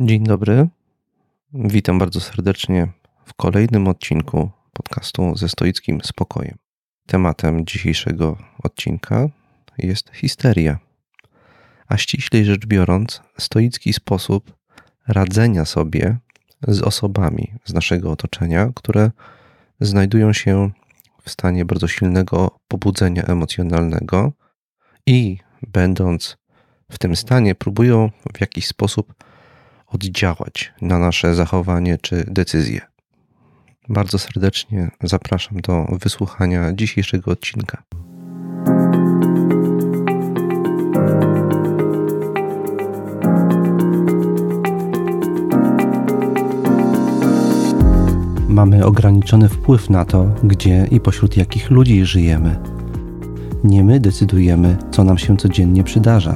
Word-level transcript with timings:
Dzień 0.00 0.24
dobry. 0.24 0.68
Witam 1.52 1.98
bardzo 1.98 2.20
serdecznie 2.20 2.88
w 3.24 3.34
kolejnym 3.34 3.88
odcinku 3.88 4.50
podcastu 4.72 5.36
ze 5.36 5.48
stoickim 5.48 6.00
spokojem. 6.04 6.58
Tematem 7.06 7.66
dzisiejszego 7.66 8.36
odcinka 8.62 9.28
jest 9.78 10.10
histeria, 10.14 10.78
a 11.88 11.96
ściślej 11.96 12.44
rzecz 12.44 12.66
biorąc, 12.66 13.22
stoicki 13.38 13.92
sposób 13.92 14.56
radzenia 15.08 15.64
sobie 15.64 16.18
z 16.68 16.82
osobami 16.82 17.52
z 17.64 17.74
naszego 17.74 18.10
otoczenia, 18.10 18.70
które 18.74 19.10
znajdują 19.80 20.32
się 20.32 20.70
w 21.22 21.30
stanie 21.30 21.64
bardzo 21.64 21.88
silnego 21.88 22.58
pobudzenia 22.68 23.22
emocjonalnego 23.22 24.32
i 25.06 25.38
będąc 25.62 26.36
w 26.90 26.98
tym 26.98 27.16
stanie, 27.16 27.54
próbują 27.54 28.10
w 28.34 28.40
jakiś 28.40 28.66
sposób 28.66 29.14
oddziałać 29.92 30.72
na 30.80 30.98
nasze 30.98 31.34
zachowanie 31.34 31.98
czy 31.98 32.24
decyzje. 32.26 32.80
Bardzo 33.88 34.18
serdecznie 34.18 34.90
zapraszam 35.02 35.60
do 35.60 35.86
wysłuchania 36.02 36.72
dzisiejszego 36.72 37.30
odcinka. 37.30 37.82
Mamy 48.48 48.84
ograniczony 48.84 49.48
wpływ 49.48 49.90
na 49.90 50.04
to, 50.04 50.26
gdzie 50.44 50.86
i 50.90 51.00
pośród 51.00 51.36
jakich 51.36 51.70
ludzi 51.70 52.04
żyjemy. 52.04 52.58
Nie 53.64 53.84
my 53.84 54.00
decydujemy, 54.00 54.76
co 54.90 55.04
nam 55.04 55.18
się 55.18 55.36
codziennie 55.36 55.84
przydarza. 55.84 56.34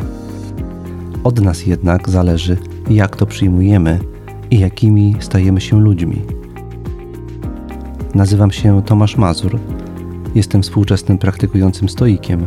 Od 1.25 1.41
nas 1.41 1.67
jednak 1.67 2.09
zależy, 2.09 2.57
jak 2.91 3.17
to 3.17 3.27
przyjmujemy 3.27 3.99
i 4.51 4.59
jakimi 4.59 5.17
stajemy 5.21 5.61
się 5.61 5.81
ludźmi. 5.81 6.23
Nazywam 8.15 8.51
się 8.51 8.83
Tomasz 8.83 9.17
Mazur, 9.17 9.59
jestem 10.35 10.63
współczesnym 10.63 11.19
praktykującym 11.19 11.89
stoikiem 11.89 12.47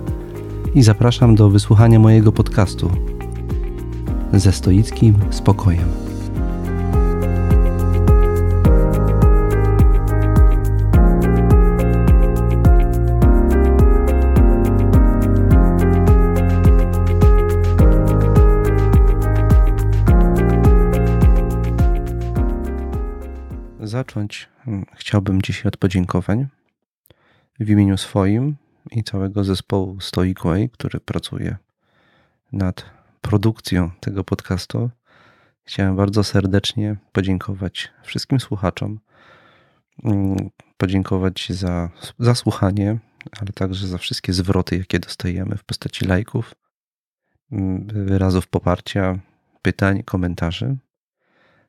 i 0.76 0.84
zapraszam 0.84 1.36
do 1.36 1.50
wysłuchania 1.50 2.00
mojego 2.00 2.32
podcastu 2.32 2.90
ze 4.34 4.52
stoickim 4.52 5.16
spokojem. 5.30 6.05
Zacząć 24.06 24.50
hmm, 24.66 24.86
chciałbym 24.96 25.42
dzisiaj 25.42 25.68
od 25.68 25.78
podziękowań 25.78 26.48
w 27.60 27.70
imieniu 27.70 27.98
swoim 27.98 28.56
i 28.92 29.04
całego 29.04 29.44
zespołu 29.44 30.00
Stoic 30.00 30.38
Way, 30.44 30.70
który 30.70 31.00
pracuje 31.00 31.58
nad 32.52 32.86
produkcją 33.22 33.92
tego 34.00 34.24
podcastu. 34.24 34.90
Chciałem 35.64 35.96
bardzo 35.96 36.24
serdecznie 36.24 36.96
podziękować 37.12 37.92
wszystkim 38.04 38.40
słuchaczom, 38.40 39.00
hmm, 40.04 40.50
podziękować 40.78 41.48
za, 41.50 41.90
za 42.20 42.36
słuchanie, 42.36 43.00
ale 43.40 43.52
także 43.54 43.88
za 43.88 43.98
wszystkie 43.98 44.34
zwroty, 44.34 44.78
jakie 44.78 45.00
dostajemy 45.00 45.58
w 45.58 45.64
postaci 45.64 46.06
lajków, 46.06 46.56
hmm, 47.50 47.88
wyrazów 47.88 48.48
poparcia, 48.48 49.20
pytań, 49.62 50.04
komentarzy. 50.04 50.78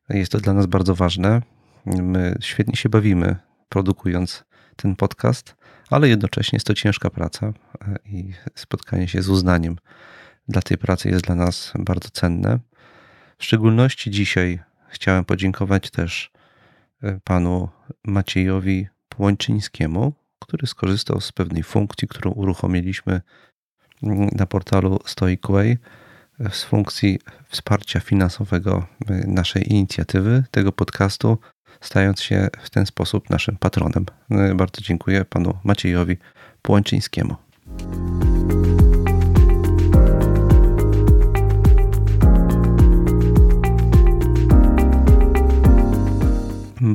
Jest 0.09 0.33
to 0.33 0.39
dla 0.39 0.53
nas 0.53 0.67
bardzo 0.67 0.95
ważne. 0.95 1.56
My 1.87 2.39
świetnie 2.41 2.77
się 2.77 2.89
bawimy 2.89 3.37
produkując 3.69 4.45
ten 4.77 4.97
podcast, 4.97 5.56
ale 5.91 6.09
jednocześnie 6.09 6.56
jest 6.56 6.66
to 6.66 6.75
ciężka 6.75 7.10
praca 7.10 7.47
e, 7.47 7.99
i 8.05 8.33
spotkanie 8.55 9.09
się 9.09 9.22
z 9.22 9.28
uznaniem 9.28 9.77
dla 10.49 10.62
tej 10.62 10.78
pracy 10.78 11.09
jest 11.09 11.25
dla 11.25 11.34
nas 11.34 11.72
bardzo 11.78 12.09
cenne. 12.10 12.59
W 13.38 13.44
szczególności 13.44 14.10
dzisiaj 14.10 14.60
chciałem 14.88 15.25
podziękować 15.25 15.91
też 15.91 16.31
e, 17.03 17.21
panu 17.25 17.69
Maciejowi 18.05 18.89
Płończyńskiemu, 19.09 20.12
który 20.39 20.66
skorzystał 20.66 21.21
z 21.21 21.33
pewnej 21.33 21.62
funkcji, 21.62 22.09
którą 22.09 22.31
uruchomiliśmy 22.31 23.21
mm, 24.03 24.28
na 24.33 24.47
portalu 24.47 24.99
Stoicway 25.06 25.78
e, 26.41 26.50
z 26.50 26.65
funkcji 26.65 27.19
wsparcia 27.49 28.00
finansowego 28.00 28.87
naszej 29.27 29.72
inicjatywy, 29.72 30.44
tego 30.50 30.72
podcastu, 30.72 31.39
stając 31.81 32.22
się 32.22 32.48
w 32.62 32.70
ten 32.70 32.87
sposób 32.87 33.31
naszym 33.31 33.56
patronem. 33.56 34.06
No 34.31 34.54
bardzo 34.54 34.81
dziękuję 34.82 35.25
panu 35.25 35.59
Maciejowi 35.64 36.16
Płączyńskiemu. 36.62 37.37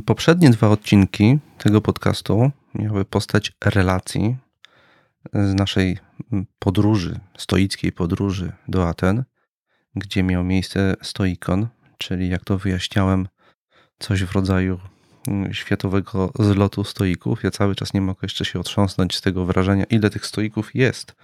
Poprzednie 0.06 0.50
dwa 0.50 0.68
odcinki 0.68 1.38
tego 1.58 1.80
podcastu 1.80 2.50
miały 2.74 3.04
postać 3.04 3.52
relacji 3.64 4.36
z 5.32 5.54
naszej 5.54 5.98
podróży, 6.58 7.20
stoickiej 7.36 7.92
podróży 7.92 8.52
do 8.68 8.88
Aten, 8.88 9.24
gdzie 9.94 10.22
miał 10.22 10.44
miejsce 10.44 10.94
stoikon, 11.02 11.68
czyli 11.98 12.28
jak 12.28 12.44
to 12.44 12.58
wyjaśniałem, 12.58 13.28
coś 14.02 14.24
w 14.24 14.32
rodzaju 14.32 14.78
mm, 15.28 15.54
światowego 15.54 16.32
zlotu 16.38 16.84
stoików. 16.84 17.44
Ja 17.44 17.50
cały 17.50 17.74
czas 17.74 17.94
nie 17.94 18.00
mogę 18.00 18.18
jeszcze 18.22 18.44
się 18.44 18.60
otrząsnąć 18.60 19.16
z 19.16 19.20
tego 19.20 19.44
wrażenia, 19.44 19.84
ile 19.84 20.10
tych 20.10 20.26
stoików 20.26 20.74
jest. 20.74 21.14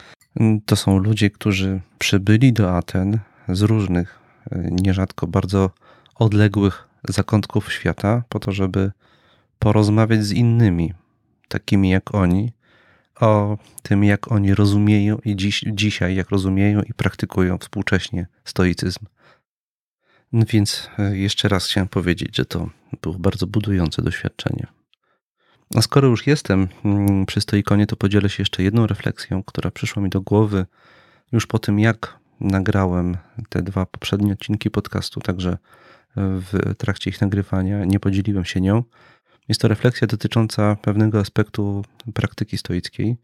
Mm, 0.40 0.60
to 0.60 0.76
są 0.76 0.98
ludzie, 0.98 1.30
którzy 1.30 1.80
przybyli 1.98 2.52
do 2.52 2.76
Aten 2.76 3.18
z 3.48 3.62
różnych, 3.62 4.18
e, 4.50 4.68
nierzadko 4.70 5.26
bardzo 5.26 5.70
odległych 6.14 6.88
zakątków 7.08 7.72
świata, 7.72 8.22
po 8.28 8.38
to, 8.38 8.52
żeby 8.52 8.92
porozmawiać 9.58 10.24
z 10.24 10.32
innymi, 10.32 10.92
takimi 11.48 11.90
jak 11.90 12.14
oni, 12.14 12.52
o 13.20 13.58
tym, 13.82 14.04
jak 14.04 14.32
oni 14.32 14.54
rozumieją 14.54 15.18
i 15.24 15.36
dziś, 15.36 15.64
dzisiaj, 15.66 16.14
jak 16.14 16.30
rozumieją 16.30 16.82
i 16.82 16.94
praktykują 16.94 17.58
współcześnie 17.58 18.26
stoicyzm. 18.44 19.06
No 20.32 20.44
więc 20.48 20.90
e, 20.98 21.16
jeszcze 21.16 21.48
raz 21.48 21.66
chciałem 21.66 21.88
powiedzieć, 21.88 22.36
że 22.36 22.44
to 22.44 22.70
było 23.02 23.14
bardzo 23.18 23.46
budujące 23.46 24.02
doświadczenie. 24.02 24.66
A 25.74 25.82
skoro 25.82 26.08
już 26.08 26.26
jestem 26.26 26.68
mm, 26.84 27.26
przy 27.26 27.40
stoikonie, 27.40 27.86
to 27.86 27.96
podzielę 27.96 28.28
się 28.28 28.42
jeszcze 28.42 28.62
jedną 28.62 28.86
refleksją, 28.86 29.42
która 29.42 29.70
przyszła 29.70 30.02
mi 30.02 30.10
do 30.10 30.20
głowy 30.20 30.66
już 31.32 31.46
po 31.46 31.58
tym, 31.58 31.78
jak 31.78 32.18
nagrałem 32.40 33.16
te 33.48 33.62
dwa 33.62 33.86
poprzednie 33.86 34.32
odcinki 34.32 34.70
podcastu, 34.70 35.20
także 35.20 35.58
w 36.16 36.74
trakcie 36.78 37.10
ich 37.10 37.20
nagrywania 37.20 37.84
nie 37.84 38.00
podzieliłem 38.00 38.44
się 38.44 38.60
nią. 38.60 38.84
Jest 39.48 39.60
to 39.60 39.68
refleksja 39.68 40.06
dotycząca 40.06 40.76
pewnego 40.82 41.20
aspektu 41.20 41.84
praktyki 42.14 42.58
stoickiej. 42.58 43.16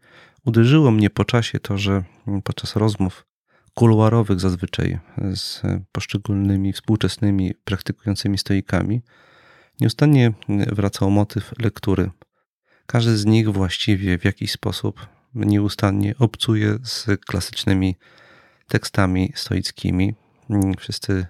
Uderzyło 0.45 0.91
mnie 0.91 1.09
po 1.09 1.25
czasie 1.25 1.59
to, 1.59 1.77
że 1.77 2.03
podczas 2.43 2.75
rozmów 2.75 3.25
kuluarowych 3.75 4.39
zazwyczaj 4.39 4.99
z 5.35 5.61
poszczególnymi 5.91 6.73
współczesnymi 6.73 7.53
praktykującymi 7.63 8.37
stoikami, 8.37 9.01
nieustannie 9.81 10.33
wracał 10.49 11.11
motyw 11.11 11.53
lektury. 11.59 12.11
Każdy 12.85 13.17
z 13.17 13.25
nich 13.25 13.49
właściwie 13.49 14.17
w 14.17 14.25
jakiś 14.25 14.51
sposób 14.51 15.07
nieustannie 15.33 16.15
obcuje 16.19 16.77
z 16.83 17.05
klasycznymi 17.25 17.95
tekstami 18.67 19.31
stoickimi. 19.35 20.15
Wszyscy 20.77 21.25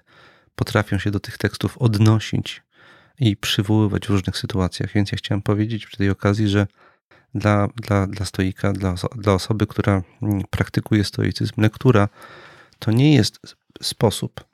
potrafią 0.54 0.98
się 0.98 1.10
do 1.10 1.20
tych 1.20 1.38
tekstów 1.38 1.78
odnosić 1.78 2.62
i 3.18 3.36
przywoływać 3.36 4.06
w 4.06 4.10
różnych 4.10 4.38
sytuacjach. 4.38 4.92
Więc 4.92 5.12
ja 5.12 5.18
chciałem 5.18 5.42
powiedzieć 5.42 5.86
przy 5.86 5.96
tej 5.96 6.10
okazji, 6.10 6.48
że 6.48 6.66
dla, 7.38 7.68
dla, 7.76 8.06
dla 8.06 8.26
stoika, 8.26 8.72
dla, 8.72 8.94
dla 9.16 9.32
osoby, 9.32 9.66
która 9.66 10.02
mm, 10.22 10.42
praktykuje 10.50 11.04
stoicyzm, 11.04 11.60
lektura 11.60 12.08
to 12.78 12.92
nie 12.92 13.14
jest 13.14 13.56
sposób 13.82 14.44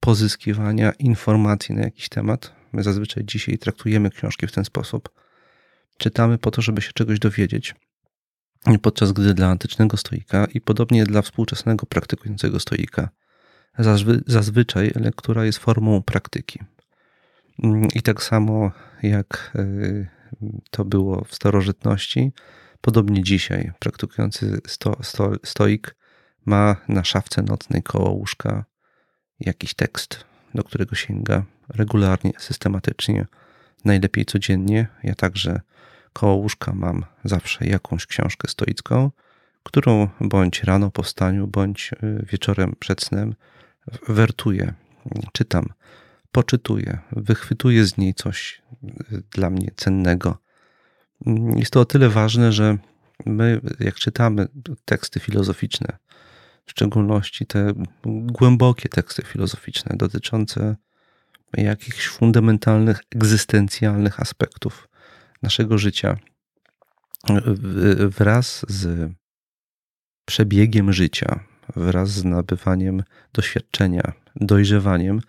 pozyskiwania 0.00 0.92
informacji 0.92 1.74
na 1.74 1.82
jakiś 1.82 2.08
temat. 2.08 2.52
My 2.72 2.82
zazwyczaj 2.82 3.24
dzisiaj 3.24 3.58
traktujemy 3.58 4.10
książki 4.10 4.46
w 4.46 4.52
ten 4.52 4.64
sposób. 4.64 5.08
Czytamy 5.98 6.38
po 6.38 6.50
to, 6.50 6.62
żeby 6.62 6.82
się 6.82 6.92
czegoś 6.92 7.18
dowiedzieć. 7.18 7.74
Podczas 8.82 9.12
gdy 9.12 9.34
dla 9.34 9.48
antycznego 9.48 9.96
stoika 9.96 10.46
i 10.54 10.60
podobnie 10.60 11.04
dla 11.04 11.22
współczesnego 11.22 11.86
praktykującego 11.86 12.60
stoika, 12.60 13.08
zazwy, 13.78 14.22
zazwyczaj 14.26 14.92
lektura 14.94 15.44
jest 15.44 15.58
formą 15.58 16.02
praktyki. 16.02 16.58
Mm, 17.62 17.88
I 17.94 18.02
tak 18.02 18.22
samo 18.22 18.70
jak 19.02 19.52
y, 19.56 20.08
to 20.70 20.84
było 20.84 21.24
w 21.24 21.34
starożytności. 21.34 22.32
Podobnie 22.80 23.22
dzisiaj 23.22 23.72
praktykujący 23.78 24.60
sto, 24.66 24.96
sto, 25.02 25.32
stoik 25.44 25.96
ma 26.46 26.76
na 26.88 27.04
szafce 27.04 27.42
nocnej 27.42 27.82
koło 27.82 28.10
łóżka 28.10 28.64
jakiś 29.40 29.74
tekst, 29.74 30.24
do 30.54 30.64
którego 30.64 30.96
sięga 30.96 31.44
regularnie, 31.68 32.32
systematycznie, 32.38 33.26
najlepiej 33.84 34.24
codziennie. 34.24 34.88
Ja 35.02 35.14
także 35.14 35.60
koło 36.12 36.34
łóżka 36.34 36.72
mam 36.74 37.04
zawsze 37.24 37.66
jakąś 37.66 38.06
książkę 38.06 38.48
stoicką, 38.48 39.10
którą 39.62 40.08
bądź 40.20 40.64
rano 40.64 40.90
po 40.90 41.02
wstaniu, 41.02 41.46
bądź 41.46 41.90
y, 41.92 42.26
wieczorem 42.32 42.76
przed 42.78 43.02
snem 43.02 43.34
wertuję, 44.08 44.74
czytam, 45.32 45.66
poczytuję, 46.32 46.98
wychwytuję 47.12 47.86
z 47.86 47.98
niej 47.98 48.14
coś 48.14 48.62
y, 49.12 49.22
dla 49.30 49.50
mnie 49.50 49.70
cennego. 49.76 50.38
Jest 51.56 51.72
to 51.72 51.80
o 51.80 51.84
tyle 51.84 52.08
ważne, 52.08 52.52
że 52.52 52.78
my, 53.26 53.60
jak 53.80 53.94
czytamy 53.94 54.46
teksty 54.84 55.20
filozoficzne, 55.20 55.98
w 56.66 56.70
szczególności 56.70 57.46
te 57.46 57.72
głębokie 58.04 58.88
teksty 58.88 59.22
filozoficzne 59.22 59.96
dotyczące 59.96 60.76
jakichś 61.56 62.08
fundamentalnych, 62.08 63.00
egzystencjalnych 63.14 64.20
aspektów 64.20 64.88
naszego 65.42 65.78
życia, 65.78 66.16
wraz 68.08 68.64
z 68.68 69.10
przebiegiem 70.24 70.92
życia, 70.92 71.40
wraz 71.76 72.10
z 72.10 72.24
nabywaniem 72.24 73.02
doświadczenia, 73.32 74.12
dojrzewaniem, 74.36 75.20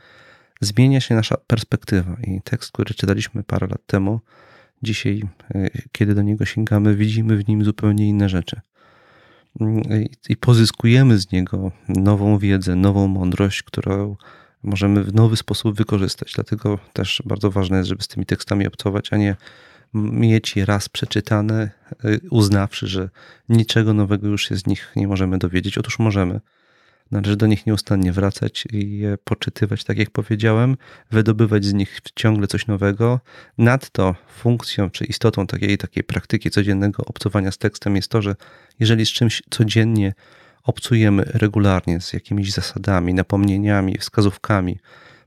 zmienia 0.62 1.02
się 1.02 1.16
nasza 1.16 1.38
perspektywa. 1.38 2.18
I 2.28 2.42
tekst, 2.42 2.72
który 2.72 2.94
czytaliśmy 2.94 3.44
parę 3.44 3.68
lat 3.68 3.86
temu, 3.86 4.20
dzisiaj, 4.84 5.24
e, 5.56 5.70
kiedy 5.92 6.16
do 6.16 6.22
niego 6.22 6.46
sięgamy, 6.46 6.96
widzimy 6.96 7.38
w 7.38 7.48
nim 7.48 7.64
zupełnie 7.64 8.08
inne 8.10 8.30
rzeczy. 8.30 8.62
Mm, 9.62 9.84
I 10.30 10.38
pozyskujemy 10.38 11.18
z 11.18 11.32
niego 11.32 11.72
nową 11.90 12.38
wiedzę, 12.38 12.76
nową 12.76 13.08
mądrość, 13.08 13.64
którą 13.64 14.16
możemy 14.64 15.04
w 15.04 15.14
nowy 15.14 15.38
sposób 15.38 15.78
wykorzystać. 15.78 16.34
Dlatego 16.36 16.80
też 16.94 17.24
bardzo 17.26 17.52
ważne 17.52 17.78
jest, 17.78 17.90
żeby 17.90 18.04
z 18.04 18.08
tymi 18.08 18.26
tekstami 18.26 18.68
obcować, 18.68 19.14
a 19.14 19.18
nie 19.18 19.36
mieć 19.94 20.56
je 20.56 20.66
raz 20.66 20.90
przeczytane, 20.90 21.72
y, 22.06 22.20
uznawszy, 22.30 22.88
że 22.88 23.10
niczego 23.50 23.94
nowego 23.94 24.28
już 24.28 24.50
się 24.50 24.56
z 24.56 24.68
nich 24.68 24.92
nie 24.96 25.08
możemy 25.08 25.38
dowiedzieć. 25.38 25.78
Otóż 25.78 26.00
możemy. 26.00 26.40
Należy 27.12 27.38
do 27.38 27.48
nich 27.48 27.66
nieustannie 27.66 28.12
wracać 28.12 28.68
i 28.72 28.98
je 28.98 29.18
poczytywać, 29.24 29.84
tak 29.84 29.98
jak 29.98 30.10
powiedziałem, 30.10 30.78
wydobywać 31.12 31.66
z 31.66 31.74
nich 31.74 32.00
ciągle 32.16 32.48
coś 32.48 32.68
nowego. 32.68 33.20
Nadto 33.58 34.16
funkcją 34.38 34.90
czy 34.90 35.06
istotą 35.06 35.48
takiej, 35.48 35.78
takiej 35.78 36.04
praktyki 36.04 36.50
codziennego 36.50 37.06
obcowania 37.06 37.52
z 37.52 37.58
tekstem 37.58 37.96
jest 37.96 38.08
to, 38.08 38.22
że 38.22 38.36
jeżeli 38.80 39.06
z 39.06 39.10
czymś 39.10 39.44
codziennie 39.50 40.14
obcujemy 40.64 41.24
regularnie, 41.26 42.02
z 42.02 42.14
jakimiś 42.14 42.52
zasadami, 42.52 43.14
napomnieniami, 43.14 43.98
wskazówkami, 43.98 44.80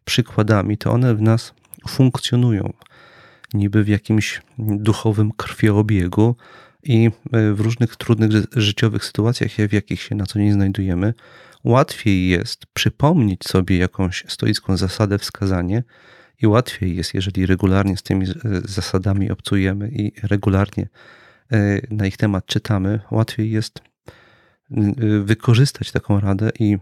przykładami, 0.04 0.78
to 0.78 0.92
one 0.92 1.14
w 1.14 1.22
nas 1.22 1.52
funkcjonują 1.88 2.72
niby 3.54 3.84
w 3.84 3.88
jakimś 3.88 4.42
duchowym 4.58 5.32
krwioobiegu 5.32 6.37
i 6.82 7.10
e, 7.32 7.52
w 7.52 7.60
różnych 7.60 7.96
trudnych 7.96 8.30
życiowych 8.56 9.04
sytuacjach, 9.04 9.50
w 9.69 9.72
jakich 9.72 10.02
się 10.02 10.14
na 10.14 10.26
co 10.26 10.38
dzień 10.38 10.52
znajdujemy, 10.52 11.14
łatwiej 11.64 12.28
jest 12.28 12.66
przypomnieć 12.66 13.44
sobie 13.44 13.78
jakąś 13.78 14.25
stoicką 14.28 14.76
zasadę, 14.76 15.19
wskazanie 15.19 15.82
i 16.43 16.46
łatwiej 16.46 16.96
jest, 16.96 17.14
jeżeli 17.14 17.46
regularnie 17.46 17.96
z 17.96 18.02
tymi 18.02 18.26
e, 18.26 18.32
zasadami 18.64 19.31
obcujemy 19.31 19.88
i 19.88 20.12
regularnie 20.22 20.88
e, 21.52 21.81
na 21.90 22.06
ich 22.06 22.16
temat 22.16 22.46
czytamy, 22.46 23.00
łatwiej 23.11 23.50
jest 23.50 23.82
wykorzystać 25.25 25.93
taką 25.93 26.20
radę 26.20 26.50
i 26.58 26.78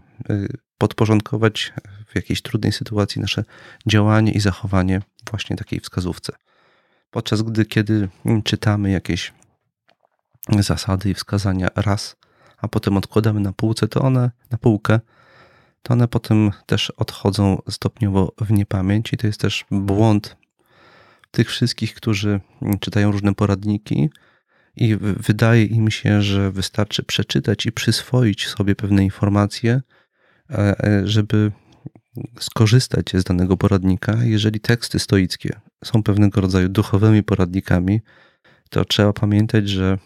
podporządkować 0.77 1.73
w 2.07 2.15
jakiejś 2.15 2.41
trudnej 2.41 2.71
sytuacji 2.71 3.21
nasze 3.21 3.43
działanie 3.87 4.31
i 4.31 4.39
zachowanie 4.39 5.01
właśnie 5.29 5.55
takiej 5.55 5.79
wskazówce. 5.79 6.33
Podczas 7.11 7.41
gdy, 7.41 7.65
kiedy 7.65 8.09
czytamy 8.43 8.91
jakieś 8.91 9.33
zasady 10.59 11.09
i 11.09 11.13
wskazania 11.13 11.67
raz, 11.75 12.15
a 12.63 12.67
potem 12.67 12.97
odkładamy 12.97 13.39
na 13.39 13.53
półce, 13.53 13.87
to 13.87 14.01
one, 14.01 14.31
na 14.51 14.57
półkę, 14.57 14.99
to 15.81 15.93
one 15.93 16.07
potem 16.07 16.51
też 16.65 16.89
odchodzą 16.89 17.61
stopniowo 17.69 18.33
w 18.41 18.51
niepamięć 18.51 19.13
i 19.13 19.17
to 19.17 19.27
jest 19.27 19.39
też 19.39 19.65
błąd 19.71 20.37
tych 21.31 21.49
wszystkich, 21.49 21.95
którzy 21.95 22.39
czytają 22.79 23.11
różne 23.11 23.35
poradniki 23.35 24.09
i 24.75 24.95
wydaje 24.99 25.65
im 25.65 25.91
się, 25.91 26.21
że 26.21 26.51
wystarczy 26.51 27.03
przeczytać 27.03 27.65
i 27.65 27.71
przyswoić 27.71 28.47
sobie 28.47 28.75
pewne 28.75 29.03
informacje, 29.03 29.81
e, 30.49 30.85
e, 30.85 31.07
żeby 31.07 31.51
skorzystać 32.39 33.11
z 33.13 33.23
danego 33.23 33.57
poradnika. 33.57 34.23
Jeżeli 34.23 34.59
teksty 34.59 34.99
stoickie 34.99 35.59
są 35.83 36.03
pewnego 36.03 36.41
rodzaju 36.41 36.69
duchowymi 36.69 37.23
poradnikami, 37.23 38.01
to 38.69 38.85
trzeba 38.85 39.13
pamiętać, 39.13 39.69
że 39.69 39.97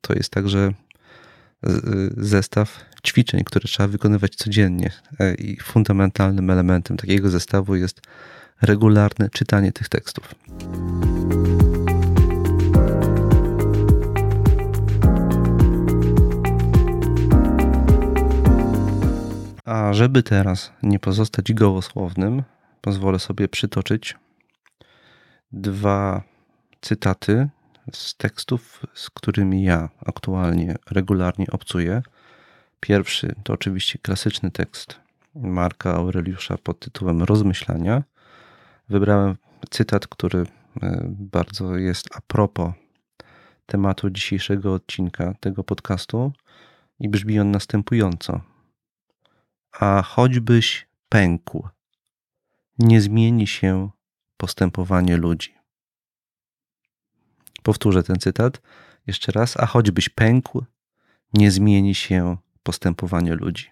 to 0.00 0.14
jest 0.14 0.30
także 0.30 0.72
zestaw 2.16 2.84
ćwiczeń, 3.06 3.44
które 3.44 3.68
trzeba 3.68 3.88
wykonywać 3.88 4.34
codziennie. 4.36 4.92
E, 5.20 5.34
I 5.34 5.60
fundamentalnym 5.60 6.50
elementem 6.50 6.96
takiego 6.96 7.30
zestawu 7.30 7.74
jest 7.74 8.00
regularne 8.62 9.30
czytanie 9.30 9.72
tych 9.72 9.88
tekstów. 9.88 10.34
A 19.64 19.92
żeby 19.92 20.22
teraz 20.22 20.72
nie 20.82 20.98
pozostać 20.98 21.52
gołosłownym, 21.52 22.42
pozwolę 22.80 23.18
sobie 23.18 23.48
przytoczyć 23.48 24.16
dwa 25.52 26.22
cytaty 26.80 27.48
z 27.92 28.16
tekstów, 28.16 28.86
z 28.94 29.10
którymi 29.10 29.62
ja 29.62 29.88
aktualnie 30.06 30.76
regularnie 30.90 31.46
obcuję. 31.50 32.02
Pierwszy 32.80 33.34
to 33.44 33.52
oczywiście 33.52 33.98
klasyczny 33.98 34.50
tekst 34.50 35.00
Marka 35.34 35.94
Aureliusza 35.94 36.58
pod 36.58 36.80
tytułem 36.80 37.22
Rozmyślania. 37.22 38.02
Wybrałem 38.88 39.36
cytat, 39.70 40.06
który 40.06 40.46
e, 40.82 41.02
bardzo 41.08 41.76
jest 41.76 42.16
a 42.16 42.20
propos 42.20 42.72
tematu 43.66 44.10
dzisiejszego 44.10 44.74
odcinka 44.74 45.34
tego 45.40 45.64
podcastu 45.64 46.32
i 47.00 47.08
brzmi 47.08 47.40
on 47.40 47.50
następująco. 47.50 48.40
A 49.80 50.02
choćbyś 50.02 50.86
pękł, 51.08 51.68
nie 52.78 53.00
zmieni 53.00 53.46
się 53.46 53.90
postępowanie 54.36 55.16
ludzi. 55.16 55.61
Powtórzę 57.62 58.02
ten 58.02 58.18
cytat 58.18 58.62
jeszcze 59.06 59.32
raz. 59.32 59.56
A 59.56 59.66
choćbyś 59.66 60.08
pękł, 60.08 60.64
nie 61.34 61.50
zmieni 61.50 61.94
się 61.94 62.36
postępowanie 62.62 63.34
ludzi. 63.34 63.70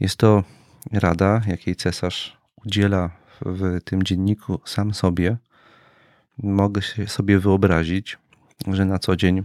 Jest 0.00 0.16
to 0.16 0.44
rada, 0.92 1.42
jakiej 1.46 1.76
cesarz 1.76 2.36
udziela 2.66 3.10
w 3.40 3.80
tym 3.84 4.02
dzienniku 4.02 4.60
sam 4.64 4.94
sobie. 4.94 5.36
Mogę 6.38 6.80
sobie 7.06 7.38
wyobrazić, 7.38 8.18
że 8.66 8.84
na 8.84 8.98
co 8.98 9.16
dzień 9.16 9.44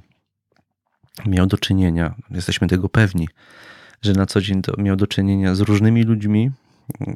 miał 1.25 1.47
do 1.47 1.57
czynienia, 1.57 2.15
jesteśmy 2.29 2.67
tego 2.67 2.89
pewni, 2.89 3.29
że 4.01 4.13
na 4.13 4.25
co 4.25 4.41
dzień 4.41 4.61
miał 4.77 4.95
do 4.95 5.07
czynienia 5.07 5.55
z 5.55 5.59
różnymi 5.59 6.03
ludźmi 6.03 6.51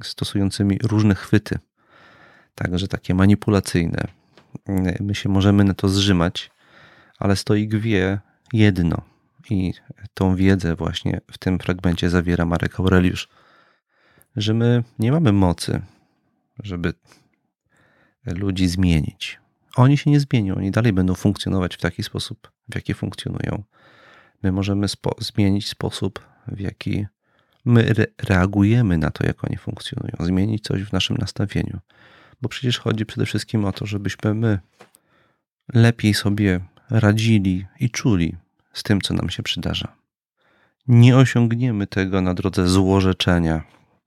stosującymi 0.03 0.77
różne 0.83 1.15
chwyty 1.15 1.59
także 2.55 2.87
takie 2.87 3.13
manipulacyjne. 3.13 4.18
My 4.99 5.15
się 5.15 5.29
możemy 5.29 5.63
na 5.63 5.73
to 5.73 5.89
zrzymać, 5.89 6.51
ale 7.19 7.35
stoik 7.35 7.75
wie 7.75 8.19
jedno 8.53 9.01
i 9.49 9.73
tą 10.13 10.35
wiedzę 10.35 10.75
właśnie 10.75 11.21
w 11.31 11.37
tym 11.37 11.59
fragmencie 11.59 12.09
zawiera 12.09 12.45
Marek 12.45 12.79
Aureliusz, 12.79 13.29
że 14.35 14.53
my 14.53 14.83
nie 14.99 15.11
mamy 15.11 15.31
mocy, 15.31 15.81
żeby 16.63 16.93
ludzi 18.25 18.67
zmienić. 18.67 19.39
Oni 19.75 19.97
się 19.97 20.11
nie 20.11 20.19
zmienią, 20.19 20.55
oni 20.55 20.71
dalej 20.71 20.93
będą 20.93 21.15
funkcjonować 21.15 21.75
w 21.75 21.81
taki 21.81 22.03
sposób, 22.03 22.51
w 22.69 22.75
jaki 22.75 22.93
funkcjonują. 22.93 23.63
My 24.43 24.51
możemy 24.51 24.87
spo 24.87 25.15
zmienić 25.19 25.69
sposób, 25.69 26.25
w 26.47 26.59
jaki 26.59 27.05
my 27.65 27.89
re 27.89 28.05
reagujemy 28.17 28.97
na 28.97 29.09
to, 29.09 29.25
jak 29.25 29.43
oni 29.43 29.57
funkcjonują, 29.57 30.13
zmienić 30.19 30.63
coś 30.63 30.83
w 30.83 30.93
naszym 30.93 31.17
nastawieniu 31.17 31.79
bo 32.41 32.49
przecież 32.49 32.79
chodzi 32.79 33.05
przede 33.05 33.25
wszystkim 33.25 33.65
o 33.65 33.71
to, 33.71 33.85
żebyśmy 33.85 34.33
my 34.33 34.59
lepiej 35.73 36.13
sobie 36.13 36.59
radzili 36.89 37.65
i 37.79 37.89
czuli 37.89 38.35
z 38.73 38.83
tym, 38.83 39.01
co 39.01 39.13
nam 39.13 39.29
się 39.29 39.43
przydarza. 39.43 39.95
Nie 40.87 41.17
osiągniemy 41.17 41.87
tego 41.87 42.21
na 42.21 42.33
drodze 42.33 42.67
złorzeczenia 42.67 43.63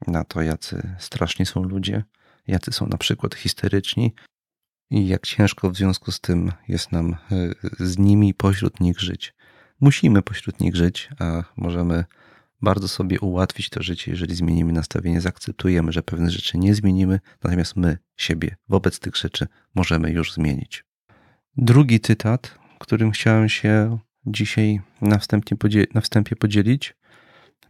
na 0.07 0.25
to, 0.25 0.43
jacy 0.43 0.97
straszni 0.99 1.47
są 1.47 1.63
ludzie, 1.63 2.05
jacy 2.47 2.73
są 2.73 2.87
na 2.87 2.99
przykład 2.99 3.35
histeryczni 3.35 4.15
i 4.91 5.09
jak 5.09 5.27
ciężko 5.27 5.71
w 5.71 5.77
związku 5.77 6.13
z 6.13 6.21
tym 6.21 6.53
jest 6.69 6.93
nam 6.93 7.13
e, 7.13 7.17
z 7.87 7.99
nimi 7.99 8.35
pośród 8.35 8.81
nich 8.81 9.01
żyć. 9.01 9.35
Musimy 9.81 10.23
pośród 10.23 10.61
nich 10.61 10.77
żyć, 10.77 11.09
a 11.19 11.43
możemy 11.57 12.05
bardzo 12.63 12.89
sobie 12.89 13.21
ułatwić 13.21 13.71
to 13.71 13.83
życie, 13.83 14.11
jeżeli 14.11 14.35
zmienimy 14.35 14.73
nastawienie, 14.73 15.21
zaakceptujemy, 15.21 15.93
że 15.93 16.03
pewne 16.03 16.31
rzeczy 16.31 16.59
nie 16.59 16.75
zmienimy, 16.75 17.21
natomiast 17.43 17.77
my 17.77 17.99
siebie 18.17 18.57
wobec 18.69 18.99
tych 18.99 19.17
rzeczy 19.17 19.47
możemy 19.75 20.11
już 20.11 20.33
zmienić. 20.33 20.85
Drugi 21.57 22.01
cytat, 22.01 22.59
którym 22.83 23.11
chciałem 23.11 23.49
się 23.49 23.99
dzisiaj 24.27 24.81
na, 25.01 25.19
na 25.95 26.01
wstępie 26.01 26.37
podzielić, 26.37 26.95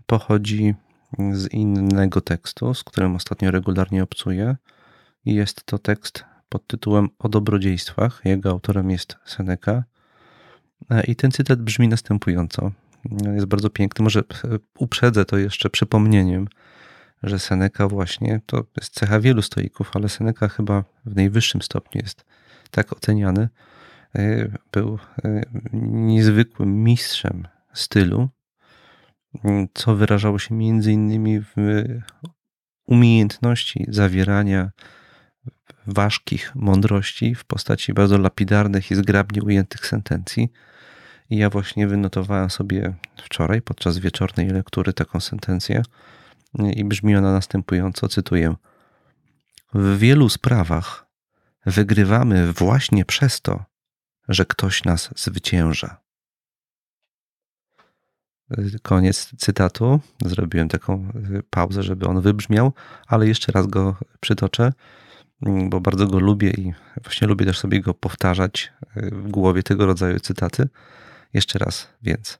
pochodzi 0.06 0.74
z 1.32 1.52
innego 1.52 2.20
tekstu, 2.20 2.74
z 2.74 2.84
którym 2.84 3.16
ostatnio 3.16 3.50
regularnie 3.50 4.02
obcuję. 4.02 4.56
Jest 5.24 5.64
to 5.64 5.78
tekst 5.78 6.24
pod 6.48 6.66
tytułem 6.66 7.08
O 7.18 7.28
dobrodziejstwach. 7.28 8.20
Jego 8.24 8.50
autorem 8.50 8.90
jest 8.90 9.16
Seneca. 9.24 9.84
E, 10.90 11.04
I 11.04 11.16
ten 11.16 11.30
cytat 11.30 11.62
brzmi 11.62 11.88
następująco. 11.88 12.72
Jest 13.34 13.46
bardzo 13.46 13.70
piękny. 13.70 14.02
Może 14.02 14.22
uprzedzę 14.78 15.24
to 15.24 15.38
jeszcze 15.38 15.70
przypomnieniem, 15.70 16.48
że 17.22 17.38
Seneca 17.38 17.88
właśnie, 17.88 18.40
to 18.46 18.64
jest 18.76 18.94
cecha 18.94 19.20
wielu 19.20 19.42
stoików, 19.42 19.90
ale 19.94 20.08
Seneca 20.08 20.48
chyba 20.48 20.84
w 21.04 21.16
najwyższym 21.16 21.62
stopniu 21.62 22.00
jest 22.04 22.24
tak 22.70 22.92
oceniany. 22.92 23.48
E, 24.14 24.48
był 24.72 24.98
e, 25.24 25.42
niezwykłym 25.82 26.84
mistrzem 26.84 27.48
stylu, 27.72 28.28
co 29.74 29.96
wyrażało 29.96 30.38
się 30.38 30.54
między 30.54 30.92
innymi 30.92 31.40
w 31.40 31.54
umiejętności 32.86 33.86
zawierania 33.88 34.70
ważkich 35.86 36.54
mądrości 36.54 37.34
w 37.34 37.44
postaci 37.44 37.92
bardzo 37.94 38.18
lapidarnych 38.18 38.90
i 38.90 38.94
zgrabnie 38.94 39.42
ujętych 39.42 39.86
sentencji. 39.86 40.52
I 41.32 41.36
ja 41.36 41.50
właśnie 41.50 41.88
wynotowałem 41.88 42.50
sobie 42.50 42.94
wczoraj 43.16 43.62
podczas 43.62 43.98
wieczornej 43.98 44.48
lektury 44.48 44.92
taką 44.92 45.20
sentencję 45.20 45.82
i 46.74 46.84
brzmi 46.84 47.16
ona 47.16 47.32
następująco, 47.32 48.08
cytuję: 48.08 48.54
W 49.74 49.98
wielu 49.98 50.28
sprawach 50.28 51.06
wygrywamy 51.66 52.52
właśnie 52.52 53.04
przez 53.04 53.40
to, 53.40 53.64
że 54.28 54.44
ktoś 54.44 54.84
nas 54.84 55.10
zwycięża. 55.16 56.00
Koniec 58.82 59.30
cytatu. 59.38 60.00
Zrobiłem 60.24 60.68
taką 60.68 61.12
pauzę, 61.50 61.82
żeby 61.82 62.06
on 62.06 62.20
wybrzmiał, 62.20 62.72
ale 63.06 63.28
jeszcze 63.28 63.52
raz 63.52 63.66
go 63.66 63.96
przytoczę, 64.20 64.72
bo 65.68 65.80
bardzo 65.80 66.06
go 66.06 66.20
lubię 66.20 66.50
i 66.50 66.72
właśnie 67.04 67.28
lubię 67.28 67.46
też 67.46 67.58
sobie 67.58 67.80
go 67.80 67.94
powtarzać 67.94 68.72
w 68.96 69.28
głowie 69.28 69.62
tego 69.62 69.86
rodzaju 69.86 70.20
cytaty. 70.20 70.68
Jeszcze 71.32 71.58
raz, 71.58 71.88
więc 72.02 72.38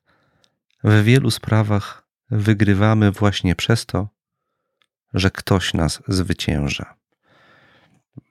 w 0.85 1.03
wielu 1.05 1.31
sprawach 1.31 2.07
wygrywamy 2.31 3.11
właśnie 3.11 3.55
przez 3.55 3.87
to, 3.87 4.09
że 5.15 5.31
ktoś 5.31 5.75
nas 5.75 6.03
zwycięża. 6.09 6.95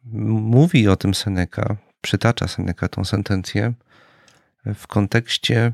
Mówi 0.03 0.87
o 0.87 0.95
tym 0.95 1.13
Seneca, 1.13 1.75
przytacza 2.01 2.47
Seneca 2.47 2.87
tą 2.87 3.05
sentencję 3.05 3.73
w 4.65 4.87
kontekście 4.87 5.73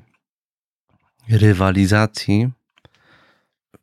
rywalizacji, 1.29 2.49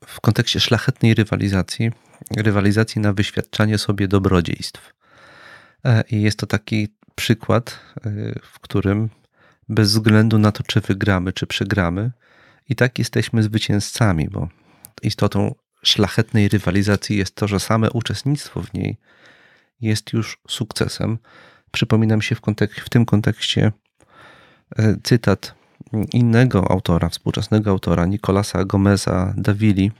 w 0.06 0.20
kontekście 0.20 0.60
szlachetnej 0.60 1.14
rywalizacji, 1.14 1.90
rywalizacji 2.36 3.00
na 3.00 3.12
wyświadczanie 3.12 3.78
sobie 3.78 4.08
dobrodziejstw. 4.08 4.94
E, 5.84 6.04
I 6.10 6.22
jest 6.22 6.38
to 6.38 6.46
taki 6.46 6.88
przykład, 7.14 7.80
e, 7.96 8.10
w 8.42 8.60
którym 8.60 9.10
bez 9.68 9.92
względu 9.92 10.38
na 10.38 10.52
to, 10.52 10.62
czy 10.62 10.80
wygramy, 10.80 11.32
czy 11.32 11.46
przegramy, 11.46 12.12
i 12.68 12.76
tak 12.76 12.98
jesteśmy 12.98 13.42
zwycięzcami, 13.42 14.28
bo 14.28 14.48
istotą 15.02 15.54
szlachetnej 15.82 16.48
rywalizacji 16.48 17.16
jest 17.16 17.34
to, 17.34 17.48
że 17.48 17.60
same 17.60 17.90
uczestnictwo 17.90 18.62
w 18.62 18.74
niej 18.74 18.96
jest 19.80 20.12
już 20.12 20.38
sukcesem. 20.48 21.18
Przypominam 21.70 22.22
się 22.22 22.34
w, 22.34 22.40
kontek- 22.40 22.80
w 22.80 22.88
tym 22.88 23.04
kontekście 23.04 23.72
e, 24.76 24.96
cytat 25.02 25.54
innego 26.12 26.70
autora, 26.70 27.08
współczesnego 27.08 27.70
autora, 27.70 28.06
Nicolasa 28.06 28.64
Gomeza 28.64 29.34
Davili. 29.36 29.92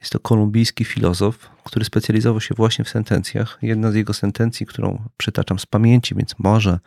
Jest 0.00 0.12
to 0.12 0.18
kolumbijski 0.18 0.84
filozof, 0.84 1.50
który 1.64 1.84
specjalizował 1.84 2.40
się 2.40 2.54
właśnie 2.54 2.84
w 2.84 2.88
sentencjach. 2.88 3.58
Jedna 3.62 3.92
z 3.92 3.94
jego 3.94 4.14
sentencji, 4.14 4.66
którą 4.66 5.08
przytaczam 5.16 5.58
z 5.58 5.66
pamięci, 5.66 6.14
więc 6.14 6.34
może 6.38 6.78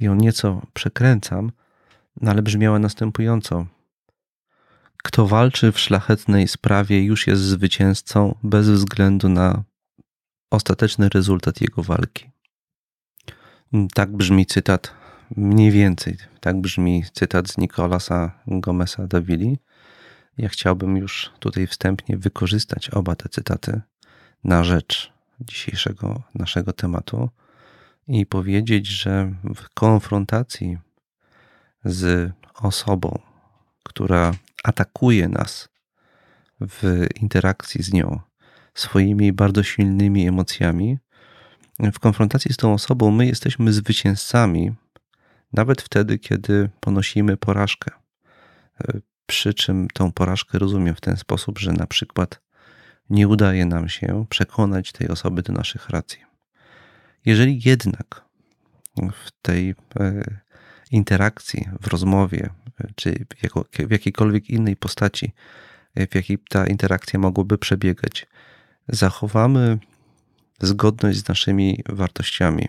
ją 0.00 0.14
nieco 0.14 0.62
przekręcam, 0.74 1.52
no 2.20 2.30
ale 2.30 2.42
brzmiała 2.42 2.78
następująco. 2.78 3.66
Kto 5.02 5.26
walczy 5.26 5.72
w 5.72 5.80
szlachetnej 5.80 6.48
sprawie, 6.48 7.04
już 7.04 7.26
jest 7.26 7.42
zwycięzcą 7.42 8.34
bez 8.42 8.68
względu 8.70 9.28
na 9.28 9.62
ostateczny 10.50 11.08
rezultat 11.08 11.60
jego 11.60 11.82
walki. 11.82 12.30
Tak 13.94 14.16
brzmi 14.16 14.46
cytat 14.46 14.94
Mniej 15.36 15.70
więcej 15.70 16.16
tak 16.40 16.60
brzmi 16.60 17.04
cytat 17.12 17.48
z 17.48 17.58
Nicolasa 17.58 18.40
Gomesa 18.46 19.06
Davili. 19.06 19.58
Ja 20.38 20.48
chciałbym 20.48 20.96
już 20.96 21.30
tutaj 21.38 21.66
wstępnie 21.66 22.16
wykorzystać 22.16 22.90
oba 22.90 23.16
te 23.16 23.28
cytaty 23.28 23.80
na 24.44 24.64
rzecz 24.64 25.12
dzisiejszego 25.40 26.22
naszego 26.34 26.72
tematu 26.72 27.28
i 28.08 28.26
powiedzieć, 28.26 28.86
że 28.86 29.34
w 29.54 29.68
konfrontacji 29.74 30.78
z 31.84 32.32
osobą, 32.54 33.18
która 33.82 34.32
atakuje 34.64 35.28
nas 35.28 35.68
w 36.60 37.06
interakcji 37.20 37.82
z 37.82 37.92
nią 37.92 38.20
swoimi 38.74 39.32
bardzo 39.32 39.62
silnymi 39.62 40.28
emocjami, 40.28 40.98
w 41.92 41.98
konfrontacji 41.98 42.52
z 42.52 42.56
tą 42.56 42.72
osobą 42.72 43.10
my 43.10 43.26
jesteśmy 43.26 43.72
zwycięzcami 43.72 44.74
nawet 45.52 45.82
wtedy, 45.82 46.18
kiedy 46.18 46.70
ponosimy 46.80 47.36
porażkę. 47.36 47.90
Przy 49.26 49.54
czym 49.54 49.88
tą 49.94 50.12
porażkę 50.12 50.58
rozumiem 50.58 50.94
w 50.94 51.00
ten 51.00 51.16
sposób, 51.16 51.58
że 51.58 51.72
na 51.72 51.86
przykład 51.86 52.40
nie 53.10 53.28
udaje 53.28 53.66
nam 53.66 53.88
się 53.88 54.26
przekonać 54.28 54.92
tej 54.92 55.08
osoby 55.08 55.42
do 55.42 55.52
naszych 55.52 55.88
racji. 55.88 56.27
Jeżeli 57.24 57.60
jednak 57.64 58.24
w 59.12 59.30
tej 59.42 59.74
e, 60.00 60.22
interakcji, 60.90 61.68
w 61.80 61.86
rozmowie, 61.86 62.50
e, 62.80 62.88
czy 62.96 63.26
w 63.86 63.90
jakiejkolwiek 63.90 64.50
innej 64.50 64.76
postaci, 64.76 65.32
w 65.96 66.14
jakiej 66.14 66.38
ta 66.48 66.66
interakcja 66.66 67.18
mogłaby 67.18 67.58
przebiegać, 67.58 68.26
zachowamy 68.88 69.78
zgodność 70.60 71.18
z 71.18 71.28
naszymi 71.28 71.82
wartościami, 71.88 72.68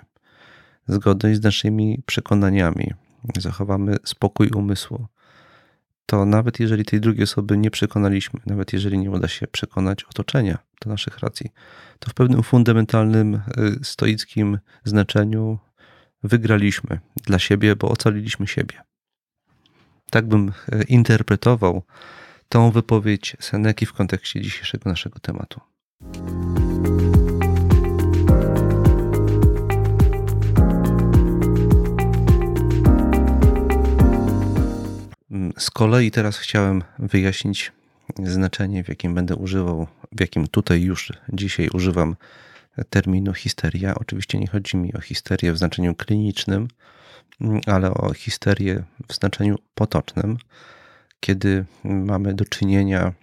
zgodność 0.87 1.39
z 1.39 1.43
naszymi 1.43 2.03
przekonaniami, 2.05 2.93
zachowamy 3.37 3.95
spokój 4.03 4.49
umysłu, 4.49 5.07
to 6.09 6.25
nawet 6.25 6.59
jeżeli 6.59 6.85
tej 6.85 7.01
drugiej 7.01 7.23
osoby 7.23 7.57
nie 7.57 7.71
przekonaliśmy, 7.71 8.39
nawet 8.45 8.73
jeżeli 8.73 8.97
nie 8.97 9.11
uda 9.11 9.27
się 9.27 9.47
przekonać 9.47 10.03
otoczenia 10.03 10.57
do 10.81 10.89
naszych 10.89 11.19
racji, 11.19 11.49
to 11.99 12.11
w 12.11 12.13
pewnym 12.13 12.43
fundamentalnym, 12.43 13.35
y, 13.35 13.39
stoickim 13.83 14.59
znaczeniu 14.83 15.59
wygraliśmy 16.23 16.99
dla 17.25 17.39
siebie, 17.39 17.75
bo 17.75 17.89
ocaliliśmy 17.89 18.47
siebie. 18.47 18.81
Tak 20.11 20.27
bym 20.27 20.49
y, 20.49 20.83
interpretował 20.83 21.83
tą 22.49 22.71
wypowiedź 22.71 23.37
Seneki 23.39 23.85
w 23.85 23.93
kontekście 23.93 24.41
dzisiejszego 24.41 24.89
naszego 24.89 25.19
tematu. 25.19 25.61
Z 35.57 35.71
kolei 35.71 36.11
teraz 36.11 36.37
chciałem 36.37 36.83
wyjaśnić 36.99 37.71
znaczenie, 38.23 38.83
w 38.83 38.89
jakim 38.89 39.15
będę 39.15 39.35
używał, 39.35 39.87
w 40.11 40.19
jakim 40.21 40.47
tutaj 40.47 40.81
już 40.81 41.13
dzisiaj 41.33 41.69
używam 41.73 42.15
terminu 42.89 43.33
histeria. 43.33 43.95
Oczywiście 43.95 44.39
nie 44.39 44.47
chodzi 44.47 44.77
mi 44.77 44.93
o 44.93 45.01
histerię 45.01 45.53
w 45.53 45.57
znaczeniu 45.57 45.95
klinicznym, 45.95 46.67
ale 47.67 47.93
o 47.93 48.13
histerię 48.13 48.83
w 49.09 49.13
znaczeniu 49.13 49.55
potocznym, 49.75 50.37
kiedy 51.19 51.65
mamy 51.83 52.33
do 52.33 52.45
czynienia 52.45 53.13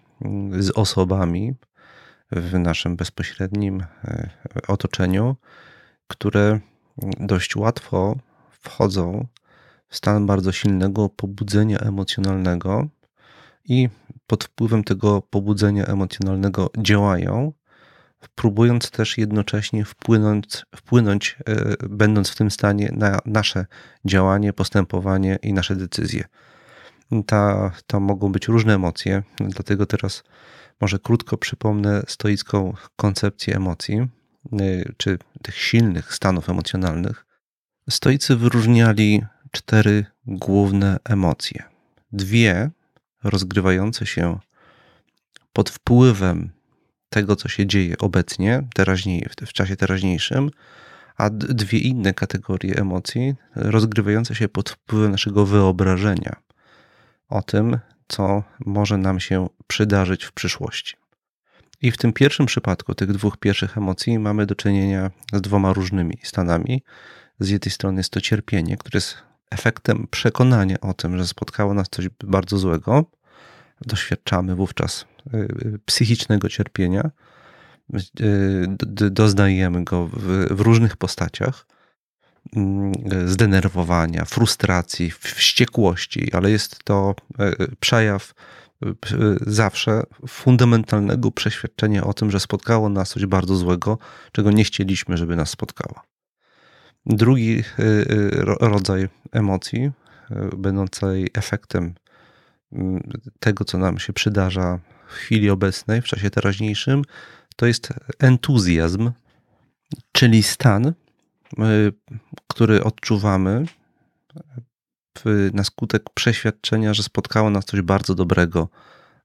z 0.58 0.70
osobami 0.70 1.54
w 2.32 2.58
naszym 2.58 2.96
bezpośrednim 2.96 3.80
e, 4.04 4.30
otoczeniu, 4.68 5.36
które 6.08 6.60
dość 7.20 7.56
łatwo 7.56 8.16
wchodzą 8.50 9.26
stan 9.90 10.26
bardzo 10.26 10.52
silnego 10.52 11.08
pobudzenia 11.08 11.78
emocjonalnego 11.78 12.88
i 13.64 13.88
pod 14.26 14.44
wpływem 14.44 14.84
tego 14.84 15.22
pobudzenia 15.22 15.84
emocjonalnego 15.84 16.70
działają, 16.78 17.52
próbując 18.34 18.90
też 18.90 19.18
jednocześnie 19.18 19.84
wpłynąć, 19.84 20.66
wpłynąć, 20.76 21.36
e, 21.48 21.76
będąc 21.88 22.30
w 22.30 22.36
tym 22.36 22.50
stanie, 22.50 22.90
na 22.92 23.18
nasze 23.26 23.66
działanie, 24.04 24.52
postępowanie 24.52 25.38
i 25.42 25.52
nasze 25.52 25.76
decyzje. 25.76 26.24
ta, 27.26 27.72
to 27.86 28.00
mogą 28.00 28.32
być 28.32 28.48
różne 28.48 28.74
emocje, 28.74 29.22
dlatego 29.40 29.86
teraz 29.86 30.22
może 30.80 30.98
krótko 30.98 31.36
przypomnę 31.38 32.02
stoicką 32.06 32.74
koncepcję 32.96 33.56
emocji, 33.56 34.08
y, 34.60 34.94
czy 34.96 35.18
tych 35.42 35.56
silnych 35.56 36.14
stanów 36.14 36.50
emocjonalnych. 36.50 37.26
Stoicy 37.90 38.36
wyróżniali 38.36 39.24
cztery 39.56 40.04
główne 40.26 40.96
emocje. 41.04 41.62
Dwie 42.12 42.70
rozgrywające 43.24 44.06
się 44.06 44.38
pod 45.52 45.70
wpływem 45.70 46.50
tego, 47.08 47.36
co 47.36 47.48
się 47.48 47.66
dzieje 47.66 47.98
obecnie, 47.98 48.62
teraźniej, 48.74 49.26
w 49.46 49.52
czasie 49.52 49.76
teraźniejszym, 49.76 50.50
a 51.16 51.30
dwie 51.30 51.78
inne 51.78 52.14
kategorie 52.14 52.76
emocji 52.76 53.34
rozgrywające 53.54 54.34
się 54.34 54.48
pod 54.48 54.70
wpływem 54.70 55.10
naszego 55.10 55.46
wyobrażenia 55.46 56.36
o 57.28 57.42
tym, 57.42 57.78
co 58.08 58.42
może 58.66 58.98
nam 58.98 59.20
się 59.20 59.48
przydarzyć 59.66 60.24
w 60.24 60.32
przyszłości. 60.32 60.96
I 61.82 61.90
w 61.90 61.96
tym 61.96 62.12
pierwszym 62.12 62.46
przypadku, 62.46 62.94
tych 62.94 63.12
dwóch 63.12 63.36
pierwszych 63.36 63.78
emocji, 63.78 64.18
mamy 64.18 64.46
do 64.46 64.54
czynienia 64.54 65.10
z 65.32 65.40
dwoma 65.40 65.72
różnymi 65.72 66.18
stanami. 66.22 66.82
Z 67.40 67.48
jednej 67.48 67.72
strony 67.72 68.00
jest 68.00 68.10
to 68.10 68.20
cierpienie, 68.20 68.76
które 68.76 68.96
jest 68.96 69.16
efektem 69.50 70.06
przekonania 70.10 70.80
o 70.80 70.94
tym, 70.94 71.18
że 71.18 71.26
spotkało 71.26 71.74
nas 71.74 71.88
coś 71.90 72.08
bardzo 72.24 72.58
złego. 72.58 73.04
Doświadczamy 73.80 74.54
wówczas 74.54 75.04
y, 75.34 75.36
y, 75.36 75.78
psychicznego 75.84 76.48
cierpienia, 76.48 77.10
y, 78.20 79.10
doznajemy 79.10 79.84
go 79.84 80.06
w, 80.12 80.60
różnych 80.60 80.96
postaciach 80.96 81.66
Mm, 82.56 82.92
zdenerwowania, 83.26 84.24
frustracji, 84.24 85.10
wściekłości, 85.10 86.32
ale 86.32 86.50
jest 86.50 86.84
to 86.84 87.14
przejaw 87.80 88.34
zawsze 89.46 90.02
fundamentalnego 90.28 91.30
przeświadczenia 91.30 92.04
o 92.04 92.14
tym, 92.14 92.30
że 92.30 92.40
spotkało 92.40 92.88
nas 92.88 93.10
coś 93.10 93.26
bardzo 93.26 93.56
złego, 93.56 93.98
czego 94.32 94.50
nie 94.50 94.64
chcieliśmy, 94.64 95.16
żeby 95.16 95.36
nas 95.36 95.50
spotkało. 95.50 96.00
Drugi 97.06 97.58
e, 97.58 97.84
rodzaj 98.60 99.08
emocji, 99.32 99.90
będącej 100.56 101.30
efektem 101.34 101.94
mm, 102.72 103.10
tego, 103.40 103.64
co 103.64 103.78
nam 103.78 103.98
się 103.98 104.12
przydarza 104.12 104.78
w 105.08 105.12
chwili 105.12 105.50
obecnej, 105.50 106.02
w 106.02 106.04
czasie 106.04 106.30
teraźniejszym, 106.30 107.02
to 107.56 107.66
jest 107.66 107.92
entuzjazm, 108.18 109.10
czyli 110.12 110.42
stan, 110.42 110.92
Y, 111.52 111.92
który 112.46 112.84
odczuwamy 112.84 113.66
na 115.52 115.64
skutek 115.64 116.10
przeświadczenia, 116.14 116.94
że 116.94 117.02
spotkało 117.02 117.50
nas 117.50 117.64
coś 117.64 117.80
bardzo 117.80 118.14
dobrego, 118.14 118.68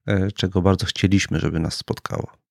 y, 0.08 0.32
czego 0.32 0.62
bardzo 0.62 0.86
chcieliśmy, 0.86 1.40
żeby 1.40 1.60
nas 1.60 1.74
spotkało. 1.74 2.41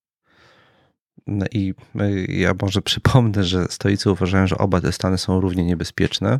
No 1.31 1.45
I 1.51 1.73
y, 2.01 2.25
ja 2.29 2.53
może 2.61 2.81
przypomnę, 2.81 3.43
że 3.43 3.65
stoicy 3.69 4.11
uważają, 4.11 4.47
że 4.47 4.57
oba 4.57 4.81
te 4.81 4.91
stany 4.91 5.17
są 5.17 5.41
równie 5.41 5.65
niebezpieczne. 5.65 6.39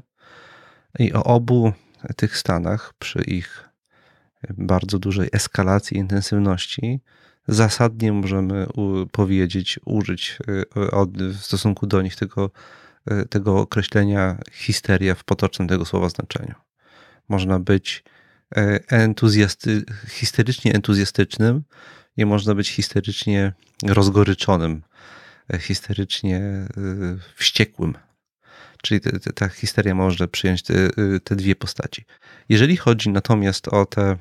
I 1.00 1.14
o 1.14 1.24
obu 1.24 1.74
tych 2.16 2.38
stanach, 2.38 2.94
przy 3.00 3.22
ich 3.22 3.70
bardzo 4.50 5.00
dużej 5.00 5.30
eskalacji 5.32 5.98
intensywności, 5.98 7.00
zasadnie 7.48 8.14
możemy 8.14 8.68
powiedzieć, 9.12 9.80
użyć 9.86 10.38
w 11.16 11.38
stosunku 11.38 11.88
do 11.88 12.02
nich 12.02 12.16
tego 12.16 12.52
Y, 13.12 13.28
tego 13.28 13.60
określenia 13.60 14.38
histeria 14.52 15.16
w 15.16 15.24
potocznym 15.24 15.68
tego 15.68 15.86
słowa 15.86 16.10
znaczeniu. 16.10 16.56
Można 17.30 17.60
być 17.60 18.04
y, 18.58 18.80
entuzjasty, 18.88 19.84
histerycznie 20.08 20.74
entuzjastycznym, 20.74 21.64
nie 22.18 22.26
można 22.26 22.56
być 22.56 22.70
histerycznie 22.70 23.54
rozgoryczonym, 23.84 24.82
y, 25.54 25.60
histerycznie 25.60 26.42
wściekłym. 27.36 27.98
Czyli 28.82 29.02
ta 29.36 29.50
histeria 29.50 29.96
może 29.96 30.28
przyjąć 30.28 30.64
te, 30.64 30.74
te 31.24 31.36
dwie 31.36 31.56
postaci. 31.56 32.06
Jeżeli 32.50 32.78
chodzi 32.78 33.10
natomiast 33.10 33.68
o 33.68 33.86
te 33.86 34.18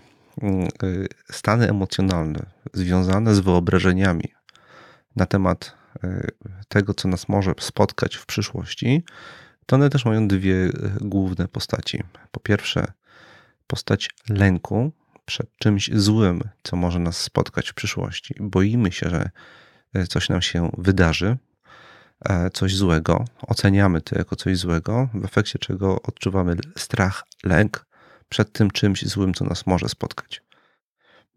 stany 1.30 1.68
emocjonalne 1.68 2.46
związane 2.72 3.34
z 3.34 3.40
wyobrażeniami 3.40 4.24
na 5.16 5.26
temat 5.26 5.74
tego, 6.68 6.94
co 6.94 7.08
nas 7.08 7.28
może 7.28 7.54
spotkać 7.60 8.16
w 8.16 8.26
przyszłości, 8.26 9.04
to 9.66 9.76
one 9.76 9.90
też 9.90 10.04
mają 10.04 10.28
dwie 10.28 10.54
e, 10.54 10.70
główne 11.00 11.48
postaci. 11.48 12.02
Po 12.30 12.40
pierwsze, 12.40 12.92
postać 13.66 14.10
lęku 14.28 14.92
przed 15.30 15.56
czymś 15.58 15.90
złym, 15.94 16.40
co 16.62 16.76
może 16.76 16.98
nas 16.98 17.16
spotkać 17.16 17.70
w 17.70 17.74
przyszłości. 17.74 18.34
Boimy 18.40 18.92
się, 18.92 19.10
że 19.10 19.30
e, 19.94 20.06
coś 20.06 20.28
nam 20.28 20.42
się 20.42 20.70
wydarzy, 20.78 21.36
e, 22.24 22.50
coś 22.50 22.76
złego, 22.76 23.24
oceniamy 23.42 24.00
to 24.00 24.18
jako 24.18 24.36
coś 24.36 24.58
złego, 24.58 25.08
w 25.14 25.24
efekcie 25.24 25.58
czego 25.58 26.02
odczuwamy 26.02 26.56
strach, 26.76 27.24
lęk 27.44 27.86
przed 28.28 28.52
tym 28.52 28.70
czymś 28.70 29.02
złym, 29.06 29.34
co 29.34 29.44
nas 29.44 29.66
może 29.66 29.88
spotkać. 29.88 30.42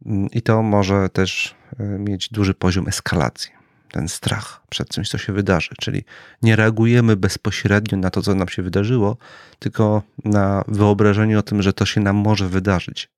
Mm, 0.05 0.27
I 0.31 0.41
to 0.41 0.63
może 0.63 1.09
też 1.09 1.55
mieć 1.79 2.29
duży 2.29 2.53
poziom 2.53 2.87
eskalacji 2.87 3.51
ten 3.91 4.07
strach 4.07 4.61
przed 4.69 4.89
czymś, 4.89 5.09
co 5.09 5.17
się 5.17 5.33
wydarzy. 5.33 5.69
Czyli 5.81 6.03
nie 6.41 6.55
reagujemy 6.55 7.15
bezpośrednio 7.15 7.97
na 7.97 8.09
to, 8.09 8.21
co 8.21 8.35
nam 8.35 8.47
się 8.47 8.61
wydarzyło, 8.63 9.17
tylko 9.59 10.03
na 10.25 10.63
wyobrażenie 10.67 11.39
o 11.39 11.41
tym, 11.41 11.61
że 11.61 11.73
to 11.73 11.85
się 11.85 12.01
nam 12.01 12.15
może 12.15 12.49
wydarzyć. 12.49 13.12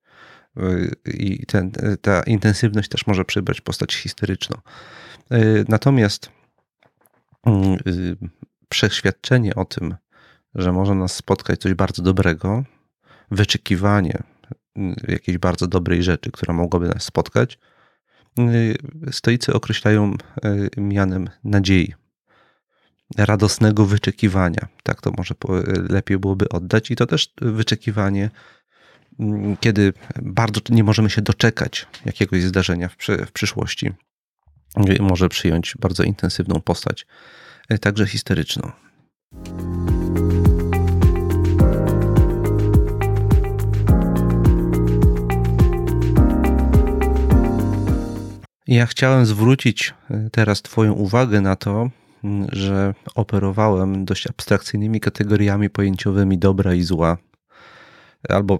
I 1.04 1.46
ten, 1.46 1.72
ta 2.02 2.22
intensywność 2.22 2.88
też 2.88 3.06
może 3.06 3.24
przybrać 3.24 3.60
postać 3.60 3.94
historyczną. 3.94 4.56
Natomiast 5.68 6.30
mm, 7.46 7.78
przeświadczenie 8.68 9.54
o 9.54 9.64
tym, 9.64 9.94
że 10.54 10.72
może 10.72 10.94
nas 10.94 11.16
spotkać 11.16 11.60
coś 11.60 11.74
bardzo 11.74 12.02
dobrego, 12.02 12.64
wyczekiwanie 13.30 14.22
jakiejś 15.08 15.38
bardzo 15.38 15.66
dobrej 15.66 16.02
rzeczy, 16.02 16.30
która 16.30 16.54
mogłaby 16.54 16.88
nas 16.88 17.02
spotkać, 17.02 17.58
Y, 18.38 18.76
stoicy 19.12 19.52
określają 19.52 20.14
y, 20.44 20.80
mianem 20.80 21.28
nadziei, 21.44 21.94
radosnego 23.18 23.86
wyczekiwania. 23.86 24.68
Tak 24.82 25.00
to 25.00 25.12
może 25.18 25.34
lepiej 25.88 26.18
byłoby 26.18 26.48
oddać. 26.48 26.90
I 26.90 26.96
to 26.96 27.06
też 27.06 27.32
wyczekiwanie, 27.40 28.30
kiedy 29.60 29.92
bardzo 30.22 30.60
nie 30.68 30.84
możemy 30.84 31.10
się 31.10 31.22
doczekać 31.22 31.86
jakiegoś 32.04 32.42
zdarzenia 32.42 32.88
w, 32.88 32.96
w 33.26 33.32
przyszłości, 33.32 33.92
y, 34.88 35.02
może 35.02 35.28
przyjąć 35.28 35.74
bardzo 35.80 36.02
intensywną 36.02 36.60
postać, 36.60 37.06
także 37.80 38.06
historyczną. 38.06 38.72
Ja 48.68 48.86
chciałem 48.86 49.26
zwrócić 49.26 49.94
e, 50.10 50.30
teraz 50.32 50.62
Twoją 50.62 50.92
uwagę 50.92 51.40
na 51.40 51.56
to, 51.56 51.90
że 52.52 52.94
operowałem 53.14 54.04
dość 54.04 54.26
abstrakcyjnymi 54.26 55.00
kategoriami 55.00 55.70
pojęciowymi 55.70 56.38
dobra 56.38 56.74
i 56.74 56.82
zła, 56.82 57.16
albo, 58.28 58.58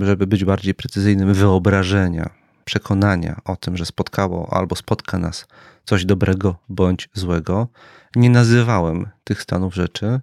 żeby 0.00 0.26
być 0.26 0.44
bardziej 0.44 0.74
precyzyjnym, 0.74 1.34
wyobrażenia, 1.34 2.30
przekonania 2.64 3.40
o 3.44 3.56
tym, 3.56 3.76
że 3.76 3.86
spotkało 3.86 4.52
albo 4.52 4.76
spotka 4.76 5.18
nas 5.18 5.46
coś 5.84 6.04
dobrego 6.04 6.56
bądź 6.68 7.08
złego. 7.14 7.68
Nie 8.16 8.30
nazywałem 8.30 9.08
tych 9.24 9.42
stanów 9.42 9.74
rzeczy 9.74 10.20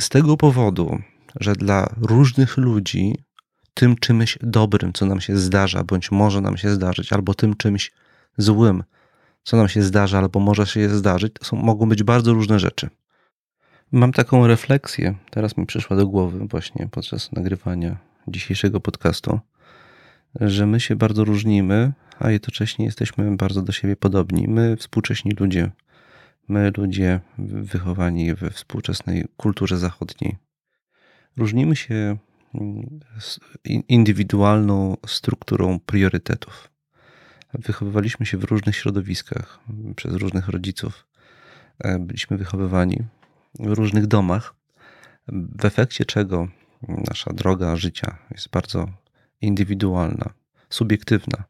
z 0.00 0.08
tego 0.08 0.36
powodu, 0.36 0.98
że 1.40 1.52
dla 1.52 1.94
różnych 2.00 2.56
ludzi 2.56 3.24
tym 3.74 3.96
czymś 3.96 4.38
dobrym, 4.42 4.92
co 4.92 5.06
nam 5.06 5.20
się 5.20 5.36
zdarza, 5.36 5.84
bądź 5.84 6.10
może 6.10 6.40
nam 6.40 6.56
się 6.56 6.70
zdarzyć, 6.70 7.12
albo 7.12 7.34
tym 7.34 7.56
czymś 7.56 7.92
złym, 8.38 8.84
co 9.42 9.56
nam 9.56 9.68
się 9.68 9.82
zdarza 9.82 10.18
albo 10.18 10.40
może 10.40 10.66
się 10.66 10.88
zdarzyć, 10.88 11.32
to 11.32 11.44
są, 11.44 11.56
mogą 11.56 11.88
być 11.88 12.02
bardzo 12.02 12.32
różne 12.32 12.58
rzeczy. 12.58 12.90
Mam 13.94 14.12
taką 14.12 14.46
refleksję, 14.46 15.14
teraz 15.30 15.56
mi 15.56 15.66
przyszła 15.66 15.96
do 15.96 16.06
głowy 16.06 16.46
właśnie 16.46 16.88
podczas 16.90 17.32
nagrywania 17.32 17.96
dzisiejszego 18.28 18.80
podcastu, 18.80 19.40
że 20.40 20.66
my 20.66 20.80
się 20.80 20.96
bardzo 20.96 21.24
różnimy, 21.24 21.92
a 22.18 22.30
jednocześnie 22.30 22.84
jesteśmy 22.84 23.36
bardzo 23.36 23.62
do 23.62 23.72
siebie 23.72 23.96
podobni. 23.96 24.48
My, 24.48 24.76
współcześni 24.76 25.32
ludzie, 25.40 25.70
my, 26.48 26.72
ludzie 26.76 27.20
wychowani 27.38 28.34
we 28.34 28.50
współczesnej 28.50 29.24
kulturze 29.36 29.78
zachodniej, 29.78 30.36
różnimy 31.36 31.76
się 31.76 32.16
mm, 32.54 33.00
indywidualną 33.88 34.96
strukturą 35.06 35.80
priorytetów. 35.80 36.70
Wychowywaliśmy 37.54 38.26
się 38.26 38.38
w 38.38 38.44
różnych 38.44 38.76
środowiskach, 38.76 39.60
przez 39.96 40.14
różnych 40.14 40.48
rodziców. 40.48 41.06
E, 41.78 41.98
byliśmy 41.98 42.36
wychowywani 42.36 43.04
w 43.58 43.72
różnych 43.72 44.06
domach, 44.06 44.54
w 45.28 45.64
efekcie 45.64 46.04
czego 46.04 46.48
nasza 46.88 47.32
droga 47.32 47.76
życia 47.76 48.18
jest 48.30 48.50
bardzo 48.50 48.88
indywidualna, 49.40 50.32
subiektywna. 50.70 51.44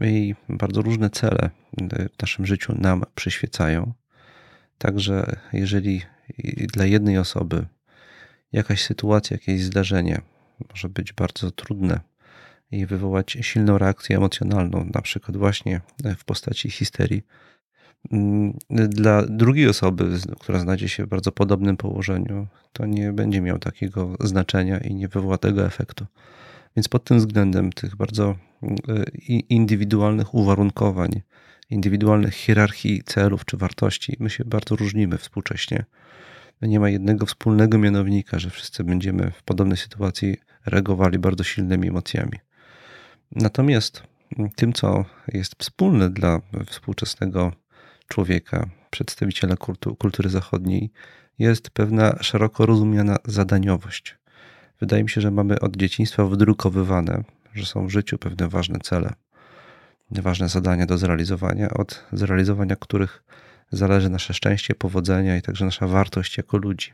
I 0.00 0.34
bardzo 0.48 0.82
różne 0.82 1.10
cele 1.10 1.50
w 2.18 2.22
naszym 2.22 2.46
życiu 2.46 2.74
nam 2.78 3.04
przyświecają. 3.14 3.92
Także 4.78 5.36
jeżeli 5.52 6.02
dla 6.72 6.84
jednej 6.84 7.18
osoby 7.18 7.66
jakaś 8.52 8.82
sytuacja, 8.82 9.34
jakieś 9.34 9.62
zdarzenie 9.62 10.20
może 10.70 10.88
być 10.88 11.12
bardzo 11.12 11.50
trudne 11.50 12.00
i 12.70 12.86
wywołać 12.86 13.38
silną 13.40 13.78
reakcję 13.78 14.16
emocjonalną, 14.16 14.90
na 14.94 15.02
przykład 15.02 15.36
właśnie 15.36 15.80
w 16.18 16.24
postaci 16.24 16.70
histerii, 16.70 17.22
dla 18.70 19.22
drugiej 19.26 19.68
osoby, 19.68 20.18
która 20.40 20.58
znajdzie 20.58 20.88
się 20.88 21.04
w 21.04 21.08
bardzo 21.08 21.32
podobnym 21.32 21.76
położeniu, 21.76 22.46
to 22.72 22.86
nie 22.86 23.12
będzie 23.12 23.40
miał 23.40 23.58
takiego 23.58 24.16
znaczenia 24.20 24.78
i 24.78 24.94
nie 24.94 25.08
wywoła 25.08 25.38
tego 25.38 25.66
efektu. 25.66 26.06
Więc 26.76 26.88
pod 26.88 27.04
tym 27.04 27.18
względem 27.18 27.72
tych 27.72 27.96
bardzo 27.96 28.34
e, 28.88 29.04
indywidualnych 29.48 30.34
uwarunkowań, 30.34 31.10
indywidualnych 31.70 32.34
hierarchii 32.34 33.02
celów 33.06 33.44
czy 33.44 33.56
wartości, 33.56 34.16
my 34.20 34.30
się 34.30 34.44
bardzo 34.44 34.76
różnimy 34.76 35.18
współcześnie. 35.18 35.84
Nie 36.62 36.80
ma 36.80 36.88
jednego 36.88 37.26
wspólnego 37.26 37.78
mianownika, 37.78 38.38
że 38.38 38.50
wszyscy 38.50 38.84
będziemy 38.84 39.30
w 39.30 39.42
podobnej 39.42 39.76
sytuacji 39.76 40.36
reagowali 40.66 41.18
bardzo 41.18 41.44
silnymi 41.44 41.88
emocjami. 41.88 42.38
Natomiast 43.32 44.02
tym, 44.56 44.72
co 44.72 45.04
jest 45.28 45.54
wspólne 45.58 46.10
dla 46.10 46.40
współczesnego 46.66 47.52
człowieka, 48.10 48.66
przedstawiciela 48.90 49.56
kultury 49.98 50.30
zachodniej, 50.30 50.90
jest 51.38 51.70
pewna 51.70 52.16
szeroko 52.20 52.66
rozumiana 52.66 53.16
zadaniowość. 53.24 54.16
Wydaje 54.80 55.02
mi 55.02 55.10
się, 55.10 55.20
że 55.20 55.30
mamy 55.30 55.60
od 55.60 55.76
dzieciństwa 55.76 56.24
wdrukowywane, 56.24 57.24
że 57.54 57.66
są 57.66 57.86
w 57.86 57.90
życiu 57.90 58.18
pewne 58.18 58.48
ważne 58.48 58.78
cele, 58.78 59.12
ważne 60.10 60.48
zadania 60.48 60.86
do 60.86 60.98
zrealizowania, 60.98 61.70
od 61.70 62.04
zrealizowania 62.12 62.76
których 62.76 63.22
zależy 63.72 64.10
nasze 64.10 64.34
szczęście, 64.34 64.74
powodzenia 64.74 65.36
i 65.36 65.42
także 65.42 65.64
nasza 65.64 65.86
wartość 65.86 66.36
jako 66.36 66.56
ludzi. 66.58 66.92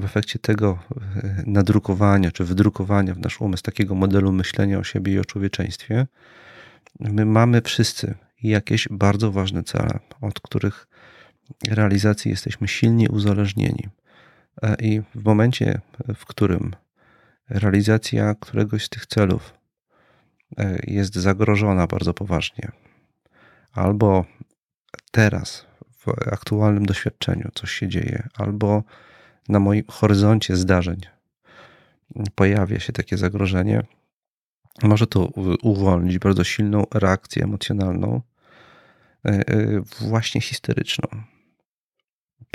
W 0.00 0.04
efekcie 0.04 0.38
tego 0.38 0.78
e, 1.22 1.42
nadrukowania 1.46 2.30
czy 2.30 2.44
wydrukowania 2.44 3.14
w 3.14 3.18
nasz 3.18 3.40
umysł 3.40 3.62
takiego 3.62 3.94
modelu 3.94 4.32
myślenia 4.32 4.78
o 4.78 4.84
siebie 4.84 5.12
i 5.12 5.18
o 5.18 5.24
człowieczeństwie, 5.24 6.06
my 7.00 7.24
mamy 7.24 7.62
wszyscy 7.62 8.14
jakieś 8.42 8.88
bardzo 8.90 9.32
ważne 9.32 9.62
cele, 9.62 9.98
od 10.20 10.40
których 10.40 10.88
realizacji 11.68 12.30
jesteśmy 12.30 12.68
silnie 12.68 13.08
uzależnieni. 13.08 13.88
E, 14.62 14.76
I 14.80 15.00
w 15.14 15.24
momencie, 15.24 15.80
w 16.14 16.26
którym 16.26 16.76
realizacja 17.48 18.34
któregoś 18.40 18.84
z 18.84 18.88
tych 18.88 19.06
celów 19.06 19.54
e, 20.58 20.78
jest 20.86 21.14
zagrożona 21.14 21.86
bardzo 21.86 22.14
poważnie, 22.14 22.72
albo 23.72 24.24
teraz, 25.10 25.66
w 25.98 26.08
aktualnym 26.32 26.86
doświadczeniu 26.86 27.50
coś 27.54 27.70
się 27.70 27.88
dzieje, 27.88 28.28
albo 28.34 28.82
na 29.48 29.60
moim 29.60 29.84
horyzoncie 29.88 30.56
zdarzeń 30.56 31.00
pojawia 32.34 32.80
się 32.80 32.92
takie 32.92 33.16
zagrożenie, 33.16 33.82
może 34.82 35.06
to 35.06 35.24
uwolnić 35.62 36.18
bardzo 36.18 36.44
silną 36.44 36.84
reakcję 36.94 37.44
emocjonalną, 37.44 38.20
e, 39.24 39.44
właśnie 40.00 40.40
histeryczną 40.40 41.08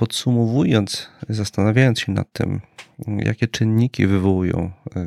podsumowując, 0.01 1.09
zastanawiając 1.29 1.99
się 1.99 2.11
nad 2.11 2.31
tym, 2.31 2.61
jakie 3.07 3.47
czynniki 3.47 4.07
wywołują 4.07 4.71
e, 4.95 4.99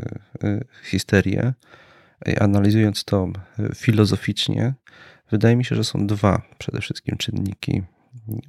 e, 0.45 0.61
histerię, 0.85 1.53
analizując 2.41 3.05
to 3.05 3.29
e, 3.59 3.75
filozoficznie, 3.75 4.75
wydaje 5.31 5.57
mi 5.57 5.65
się, 5.65 5.77
że 5.77 5.85
są 5.85 6.07
dwa 6.07 6.43
przede 6.59 6.81
wszystkim 6.81 7.17
czynniki 7.17 7.83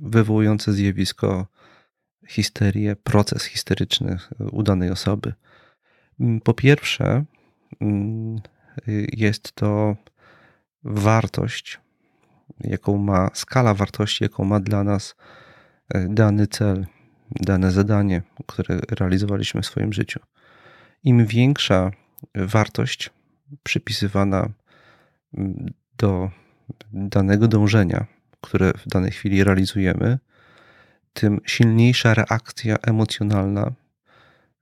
wywołujące 0.01 0.73
zjawisko 0.73 1.47
histerię, 2.28 2.95
proces 2.95 3.45
histeryczny 3.45 4.17
u 4.51 4.63
danej 4.63 4.89
osoby. 4.89 5.34
Mm, 6.19 6.41
po 6.41 6.54
pierwsze, 6.54 7.25
mm, 7.82 8.39
jest 9.14 9.54
to 9.54 9.96
wartość, 10.84 11.80
jaką 12.60 12.98
ma, 12.98 13.30
skala 13.34 13.74
wartości, 13.74 14.24
jaką 14.24 14.46
ma 14.46 14.60
dla 14.60 14.84
nas 14.84 15.16
E, 15.94 16.08
dany 16.10 16.48
cel, 16.48 16.86
dane 17.32 17.72
zadanie, 17.72 18.22
które 18.48 18.80
realizowaliśmy 18.92 19.62
w 19.62 19.66
swoim 19.66 19.94
życiu. 19.94 20.20
Im 21.04 21.26
większa 21.26 21.92
wartość 22.36 23.10
przypisywana 23.64 24.50
mm, 25.38 25.74
do 25.98 26.30
danego 26.94 27.48
dążenia, 27.48 28.06
które 28.42 28.74
w 28.74 28.88
danej 28.88 29.12
chwili 29.12 29.44
realizujemy, 29.44 30.20
tym 31.14 31.42
silniejsza 31.46 32.14
reakcja 32.14 32.76
emocjonalna 32.78 33.72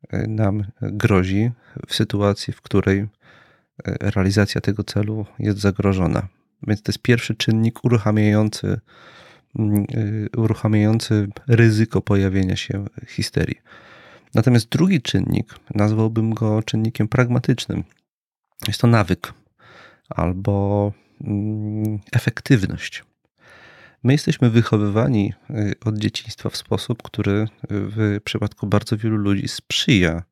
e, 0.10 0.28
nam 0.28 0.64
grozi 0.82 1.52
w 1.88 1.96
sytuacji, 1.96 2.54
w 2.54 2.62
której 2.62 3.08
realizacja 3.86 4.62
tego 4.62 4.84
celu 4.84 5.26
jest 5.40 5.60
zagrożona. 5.60 6.28
Więc 6.68 6.82
to 6.82 6.92
jest 6.92 7.02
pierwszy 7.02 7.36
czynnik 7.36 7.86
uruchamiający 7.86 8.80
Mm, 9.60 9.86
y, 9.96 10.30
uruchamiający 10.38 11.28
ryzyko 11.48 12.02
pojawienia 12.02 12.56
się 12.56 12.86
histerii. 13.08 13.62
Natomiast 14.34 14.70
drugi 14.70 15.02
czynnik, 15.02 15.56
nazwałbym 15.76 16.34
go 16.34 16.64
czynnikiem 16.64 17.08
pragmatycznym, 17.08 17.84
jest 18.68 18.82
to 18.82 18.88
nawyk 18.88 19.34
albo 20.10 20.92
mm, 21.24 22.00
efektywność. 22.12 23.04
My 24.04 24.14
jesteśmy 24.14 24.50
wychowywani 24.50 25.34
y, 25.50 25.76
od 25.86 25.98
dzieciństwa 25.98 26.50
w 26.50 26.58
sposób, 26.58 27.04
który 27.04 27.48
w 27.70 28.20
przypadku 28.24 28.68
bardzo 28.68 28.98
wielu 28.98 29.18
ludzi 29.18 29.48
sprzyja 29.48 30.24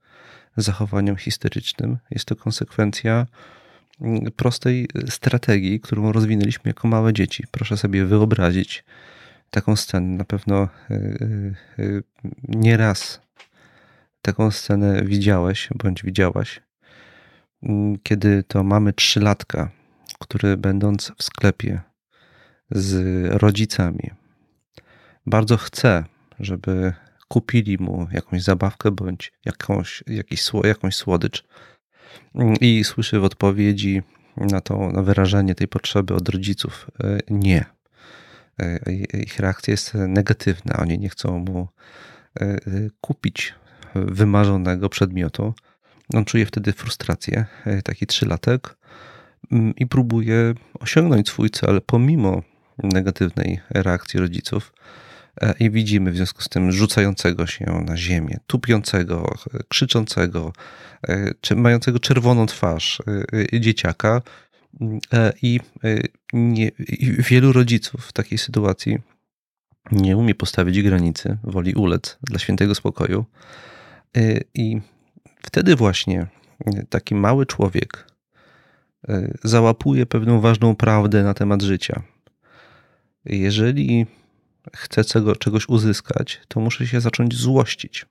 zachowaniom 0.57 1.15
histerycznym. 1.15 1.97
Jest 2.11 2.25
to 2.25 2.35
konsekwencja 2.35 3.27
mm, 4.01 4.31
prostej 4.31 4.87
strategii, 5.09 5.79
którą 5.79 6.11
rozwinęliśmy 6.11 6.69
jako 6.69 6.87
małe 6.87 7.13
dzieci. 7.13 7.43
Proszę 7.51 7.77
sobie 7.77 8.05
wyobrazić, 8.05 8.83
taką 9.49 9.75
scenę. 9.75 10.17
Na 10.17 10.23
pewno 10.23 10.55
e, 10.57 10.67
e, 10.89 10.97
e, 11.83 12.01
nieraz 12.47 13.21
taką 14.21 14.51
scenę 14.51 15.01
widziałeś 15.05 15.69
bądź 15.75 16.03
widziałaś, 16.03 16.61
mm, 17.63 17.97
kiedy 18.03 18.43
to 18.43 18.63
mamy 18.63 18.93
trzylatka, 18.93 19.71
który 20.19 20.57
będąc 20.57 21.11
w 21.17 21.23
sklepie 21.23 21.81
z 22.71 23.25
rodzicami, 23.41 24.11
bardzo 25.25 25.57
chce, 25.57 26.03
żeby 26.39 26.93
kupili 27.31 27.77
mu 27.79 28.07
jakąś 28.11 28.43
zabawkę 28.43 28.91
bądź 28.91 29.33
jakąś, 29.45 30.03
jakiś, 30.07 30.43
jakąś 30.63 30.95
słodycz 30.95 31.43
i 32.61 32.83
słyszy 32.83 33.19
w 33.19 33.23
odpowiedzi 33.23 34.01
na 34.37 34.61
to 34.61 34.91
na 34.91 35.01
wyrażenie 35.03 35.55
tej 35.55 35.67
potrzeby 35.67 36.13
od 36.13 36.29
rodziców 36.29 36.91
nie 37.29 37.65
E, 38.61 38.93
ich 39.19 39.39
reakcja 39.39 39.71
jest 39.71 39.93
negatywna. 39.93 40.77
Oni 40.77 40.99
nie 40.99 41.09
chcą 41.09 41.39
mu 41.39 41.67
e, 42.41 42.43
e, 42.43 42.59
kupić 43.01 43.53
wymarzonego 43.95 44.89
przedmiotu. 44.89 45.53
On 46.13 46.25
czuje 46.25 46.45
wtedy 46.45 46.73
frustrację, 46.73 47.45
taki 47.83 48.07
trzylatek, 48.07 48.77
mm, 49.51 49.75
i 49.75 49.87
próbuje 49.87 50.53
osiągnąć 50.79 51.29
swój 51.29 51.49
cel 51.49 51.81
pomimo 51.85 52.41
negatywnej 52.83 53.59
reakcji 53.69 54.19
rodziców. 54.19 54.73
I 55.59 55.69
widzimy 55.69 56.11
w 56.11 56.15
związku 56.15 56.41
z 56.41 56.49
tym 56.49 56.71
rzucającego 56.71 57.47
się 57.47 57.65
na 57.85 57.97
ziemię, 57.97 58.37
tupiącego, 58.47 59.35
krzyczącego, 59.67 60.53
czy 61.41 61.55
mającego 61.55 61.99
czerwoną 61.99 62.45
twarz 62.45 63.01
dzieciaka, 63.53 64.21
E, 65.13 65.33
I, 65.41 65.59
e, 65.83 65.99
nie, 66.33 66.67
I 66.79 67.11
wielu 67.19 67.51
rodziców 67.51 68.05
w 68.05 68.13
takiej 68.13 68.37
sytuacji 68.37 68.97
nie 69.91 70.17
umie 70.17 70.35
postawić 70.35 70.81
granicy, 70.81 71.37
woli 71.43 71.73
ulec 71.73 72.17
dla 72.21 72.39
świętego 72.39 72.75
spokoju. 72.75 73.25
E, 74.17 74.39
I 74.53 74.81
wtedy 75.41 75.75
właśnie 75.75 76.27
taki 76.89 77.15
mały 77.15 77.45
człowiek 77.45 78.11
załapuje 79.43 80.05
pewną 80.05 80.39
ważną 80.39 80.75
prawdę 80.75 81.23
na 81.23 81.33
temat 81.33 81.61
życia. 81.61 82.01
Jeżeli 83.25 84.05
chcę 84.75 85.03
czegoś 85.39 85.69
uzyskać, 85.69 86.41
to 86.47 86.59
muszę 86.59 86.87
się 86.87 87.01
zacząć 87.01 87.35
złościć. 87.35 88.05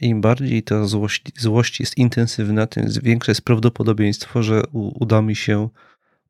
Im 0.00 0.20
bardziej 0.20 0.62
ta 0.62 0.84
złość, 0.86 1.22
złość 1.38 1.80
jest 1.80 1.98
intensywna, 1.98 2.66
tym 2.66 2.88
większe 3.02 3.30
jest 3.30 3.42
prawdopodobieństwo, 3.42 4.42
że 4.42 4.62
uda 4.72 5.22
mi 5.22 5.36
się 5.36 5.68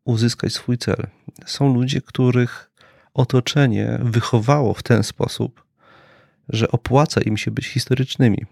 uzyskać 0.05 0.53
swój 0.53 0.79
cel. 0.79 1.07
Są 1.47 1.75
ludzie, 1.75 2.01
których 2.01 2.71
otoczenie 3.15 3.99
wychowało 4.03 4.75
w 4.75 4.83
ten 4.83 5.03
sposób, 5.03 5.65
że 6.49 6.71
opłaca 6.71 7.21
im 7.21 7.37
się 7.37 7.51
być 7.51 7.67
historycznymi. 7.67 8.45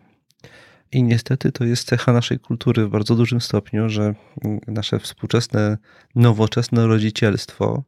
I 0.92 1.02
niestety 1.02 1.52
to 1.52 1.64
jest 1.64 1.88
cecha 1.88 2.12
naszej 2.12 2.38
kultury 2.38 2.86
w 2.86 2.90
bardzo 2.90 3.16
dużym 3.16 3.40
stopniu, 3.40 3.88
że 3.88 4.14
nasze 4.66 4.98
współczesne, 4.98 5.78
nowoczesne 6.14 6.86
rodzicielstwo 6.86 7.82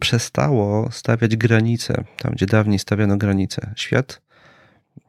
przestało 0.00 0.90
stawiać 0.90 1.36
granice 1.36 2.04
tam, 2.18 2.32
gdzie 2.32 2.46
dawniej 2.46 2.78
stawiano 2.78 3.16
granice. 3.16 3.72
Świat 3.76 4.20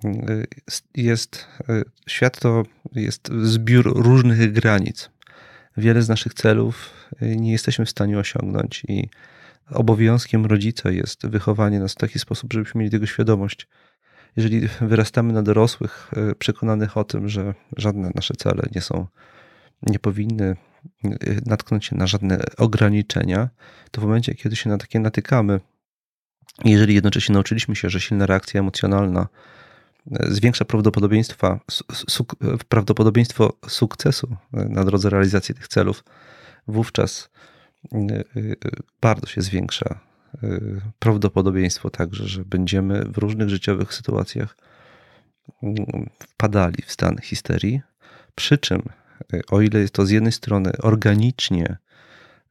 y, 0.05 0.47
jest, 0.95 1.47
y, 1.69 1.83
świat 2.07 2.39
to 2.39 2.63
jest 2.95 3.29
zbiór 3.41 4.03
różnych 4.03 4.51
granic. 4.51 5.09
Wiele 5.77 6.01
z 6.01 6.09
naszych 6.09 6.33
celów 6.33 6.91
y, 7.21 7.35
nie 7.35 7.51
jesteśmy 7.51 7.85
w 7.85 7.89
stanie 7.89 8.19
osiągnąć 8.19 8.83
i 8.88 9.09
obowiązkiem 9.69 10.45
rodzica 10.45 10.91
jest 10.91 11.27
wychowanie 11.27 11.79
nas 11.79 11.93
w 11.93 11.97
taki 11.97 12.19
sposób, 12.19 12.53
żebyśmy 12.53 12.79
mieli 12.79 12.91
tego 12.91 13.05
świadomość. 13.05 13.67
Jeżeli 14.35 14.67
wyrastamy 14.81 15.33
na 15.33 15.43
dorosłych, 15.43 16.11
przekonanych 16.39 16.97
o 16.97 17.03
tym, 17.03 17.29
że 17.29 17.53
żadne 17.77 18.11
nasze 18.15 18.33
cele 18.33 18.63
nie 18.75 18.81
są, 18.81 19.07
nie 19.81 19.99
powinny 19.99 20.55
natknąć 21.45 21.85
się 21.85 21.95
na 21.95 22.07
żadne 22.07 22.39
ograniczenia, 22.57 23.49
to 23.91 24.01
w 24.01 24.03
momencie, 24.03 24.35
kiedy 24.35 24.55
się 24.55 24.69
na 24.69 24.77
takie 24.77 24.99
natykamy, 24.99 25.59
jeżeli 26.63 26.95
jednocześnie 26.95 27.33
nauczyliśmy 27.33 27.75
się, 27.75 27.89
że 27.89 28.01
silna 28.01 28.25
reakcja 28.25 28.59
emocjonalna 28.59 29.27
e, 30.11 30.31
zwiększa 30.31 30.65
prawdopodobieństwa, 30.65 31.59
suk, 31.91 32.35
prawdopodobieństwo 32.69 33.53
sukcesu 33.67 34.35
na 34.51 34.83
drodze 34.83 35.09
realizacji 35.09 35.55
tych 35.55 35.67
celów, 35.67 36.03
wówczas 36.67 37.29
bardzo 39.01 39.27
się 39.27 39.41
zwiększa 39.41 39.99
prawdopodobieństwo 40.99 41.89
także, 41.89 42.27
że 42.27 42.45
będziemy 42.45 43.05
w 43.05 43.17
różnych 43.17 43.49
życiowych 43.49 43.93
sytuacjach 43.93 44.57
mm, 45.63 46.09
wpadali 46.19 46.83
w 46.85 46.91
stan 46.91 47.17
histerii, 47.17 47.81
przy 48.35 48.57
czym 48.57 48.83
o 49.51 49.62
ile 49.62 49.80
jest 49.80 49.93
to 49.93 50.06
z 50.06 50.10
jednej 50.10 50.32
strony 50.32 50.71
organicznie, 50.82 51.78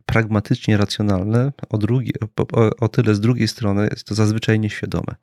pragmatycznie 0.06 0.76
racjonalne, 0.76 1.52
o, 1.68 1.78
drugie, 1.78 2.12
o, 2.36 2.76
o 2.76 2.88
tyle 2.88 3.14
z 3.14 3.20
drugiej 3.20 3.48
strony 3.48 3.88
jest 3.90 4.06
to 4.06 4.14
zazwyczaj 4.14 4.60
nieświadome. 4.60 5.14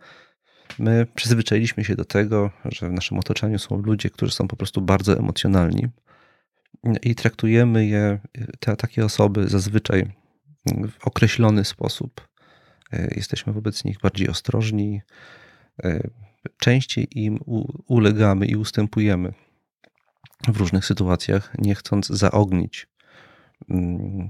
My 0.79 1.07
przyzwyczailiśmy 1.15 1.83
się 1.83 1.95
do 1.95 2.05
tego, 2.05 2.51
że 2.65 2.89
w 2.89 2.91
naszym 2.91 3.19
otoczeniu 3.19 3.59
są 3.59 3.81
ludzie, 3.81 4.09
którzy 4.09 4.31
są 4.31 4.47
po 4.47 4.55
prostu 4.55 4.81
bardzo 4.81 5.17
emocjonalni 5.17 5.87
i 7.01 7.15
traktujemy 7.15 7.85
je, 7.85 8.19
te 8.59 8.75
takie 8.75 9.05
osoby 9.05 9.47
zazwyczaj 9.47 10.11
w 10.65 11.07
określony 11.07 11.65
sposób. 11.65 12.27
Jesteśmy 13.15 13.53
wobec 13.53 13.83
nich 13.83 13.99
bardziej 13.99 14.29
ostrożni, 14.29 15.01
częściej 16.57 17.07
im 17.19 17.39
ulegamy 17.87 18.45
i 18.45 18.55
ustępujemy 18.55 19.33
w 20.47 20.57
różnych 20.57 20.85
sytuacjach, 20.85 21.51
nie 21.57 21.75
chcąc 21.75 22.07
zaognić 22.07 22.87
mm, 23.69 24.29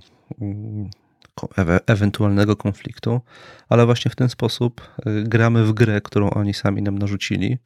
ewentualnego 1.88 2.56
konfliktu, 2.56 3.22
ale 3.70 3.86
właśnie 3.86 4.12
w 4.12 4.16
ten 4.16 4.30
sposób 4.30 4.82
y, 5.08 5.24
gramy 5.24 5.66
w 5.66 5.74
grę, 5.74 6.02
którą 6.02 6.30
oni 6.30 6.54
sami 6.54 6.82
nam 6.82 6.98
narzucili. 6.98 7.58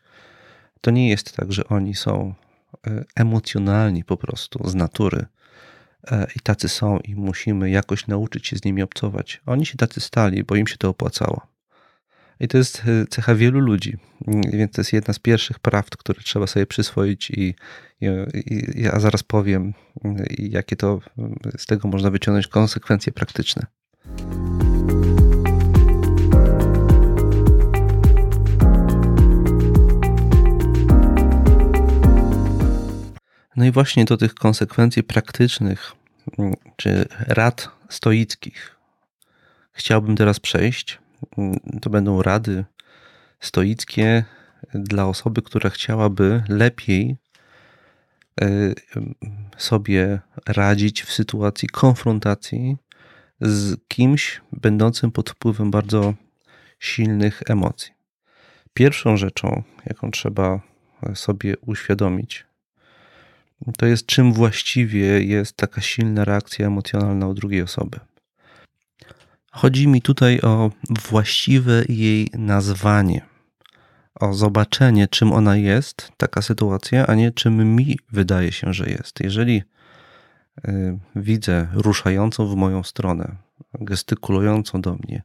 To 0.82 0.92
nie 0.92 1.10
jest 1.10 1.36
tak, 1.36 1.52
że 1.52 1.68
oni 1.68 1.96
są 1.96 2.34
y, 2.88 3.06
emocjonalni 3.16 4.04
po 4.04 4.18
prostu 4.18 4.70
z 4.70 4.76
natury 4.76 5.26
e, 6.12 6.28
i 6.36 6.40
tacy 6.40 6.70
są 6.70 7.00
i 7.00 7.16
musimy 7.16 7.70
jakoś 7.70 8.08
nauczyć 8.08 8.48
się 8.48 8.58
z 8.58 8.66
nimi 8.66 8.82
obcować. 8.82 9.42
Oni 9.46 9.66
się 9.66 9.78
tacy 9.78 10.02
stali, 10.02 10.44
bo 10.44 10.56
im 10.56 10.68
się 10.68 10.78
to 10.78 10.90
opłacało. 10.90 11.55
I 12.39 12.48
to 12.48 12.58
jest 12.58 12.84
e, 12.88 13.08
cecha 13.08 13.36
wielu 13.36 13.60
ludzi, 13.60 13.98
więc 14.54 14.71
to 14.71 14.82
jest 14.82 14.93
jedna 14.93 15.13
z 15.13 15.19
pierwszych 15.19 15.60
prawd, 15.60 15.98
które 15.98 16.21
trzeba 16.21 16.48
sobie 16.48 16.65
przyswoić 16.65 17.32
i, 17.32 17.56
i, 18.02 18.08
i 18.43 18.82
ja 18.82 19.00
zaraz 19.00 19.24
powiem, 19.24 19.74
jakie 20.38 20.76
to 20.76 21.00
z 21.58 21.65
tego 21.65 21.88
można 21.88 22.10
wyciągnąć 22.12 22.48
konsekwencje 22.48 23.13
praktyczne. 23.13 23.65
No 33.56 33.65
i 33.65 33.71
właśnie 33.71 34.06
do 34.06 34.17
tych 34.17 34.36
konsekwencji 34.36 35.04
praktycznych, 35.04 35.91
czy 36.76 37.06
rad 37.28 37.69
stoickich, 37.89 38.76
chciałbym 39.71 40.15
teraz 40.15 40.39
przejść. 40.39 41.05
To 41.82 41.90
będą 41.90 42.22
rady 42.22 42.66
stoickie 43.40 44.26
dla 44.74 45.06
osoby, 45.06 45.42
która 45.42 45.70
chciałaby 45.70 46.44
lepiej 46.50 47.18
e, 48.42 48.48
sobie 49.58 50.20
radzić 50.48 51.04
w 51.04 51.12
sytuacji 51.12 51.70
konfrontacji 51.70 52.78
z 53.42 53.78
kimś 53.88 54.42
będącym 54.52 55.12
pod 55.12 55.30
wpływem 55.30 55.72
bardzo 55.72 56.14
silnych 56.80 57.42
emocji. 57.50 57.94
Pierwszą 58.74 59.18
rzeczą, 59.18 59.64
jaką 59.86 60.12
trzeba 60.12 60.62
sobie 61.14 61.58
uświadomić, 61.58 62.46
to 63.78 63.86
jest 63.86 64.06
czym 64.06 64.34
właściwie 64.34 65.24
jest 65.24 65.58
taka 65.58 65.82
silna 65.82 66.26
reakcja 66.26 66.68
emocjonalna 66.68 67.28
u 67.28 67.34
drugiej 67.34 67.62
osoby. 67.62 68.00
Chodzi 69.56 69.88
mi 69.88 70.02
tutaj 70.02 70.41
o 70.41 70.72
właściwe 71.10 71.84
jej 71.89 72.30
nazwanie, 72.34 73.22
o 74.15 74.34
zobaczenie, 74.34 75.08
czym 75.08 75.34
ona 75.34 75.56
jest, 75.56 76.12
taka 76.18 76.41
sytuacja, 76.41 77.08
a 77.08 77.15
nie 77.15 77.32
czym 77.32 77.76
mi 77.76 78.00
wydaje 78.12 78.52
się, 78.52 78.74
że 78.74 78.89
jest. 78.89 79.20
Jeżeli 79.20 79.63
y, 80.68 81.00
widzę 81.15 81.68
ruszającą 81.74 82.48
w 82.48 82.56
moją 82.56 82.84
stronę, 82.84 83.36
gestykulującą 83.74 84.82
do 84.82 84.96
mnie, 84.96 85.24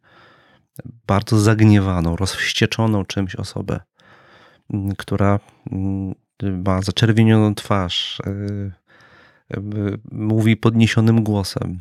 bardzo 1.07 1.41
zagniewaną, 1.41 2.17
rozwścieczoną 2.17 3.05
czymś 3.05 3.37
osobę, 3.37 3.81
mm, 4.73 4.97
która 4.97 5.41
mm, 5.73 6.15
ma 6.65 6.83
zaczerwienioną 6.83 7.55
twarz, 7.55 8.21
y, 8.21 8.73
y, 9.57 9.99
mówi 10.13 10.57
podniesionym 10.57 11.23
głosem, 11.23 11.81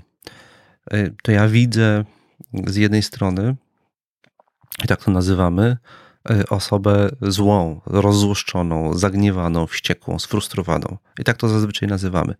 to 1.23 1.31
ja 1.31 1.47
widzę 1.47 2.05
z 2.67 2.75
jednej 2.75 3.03
strony, 3.03 3.55
i 4.83 4.87
tak 4.87 5.03
to 5.03 5.11
nazywamy, 5.11 5.77
e, 6.29 6.49
osobę 6.49 7.09
złą, 7.21 7.81
rozzłoszczoną, 7.85 8.97
zagniewaną, 8.97 9.67
wściekłą, 9.67 10.19
sfrustrowaną. 10.19 10.97
I 11.19 11.23
tak 11.23 11.37
to 11.37 11.49
zazwyczaj 11.49 11.89
nazywamy. 11.89 12.35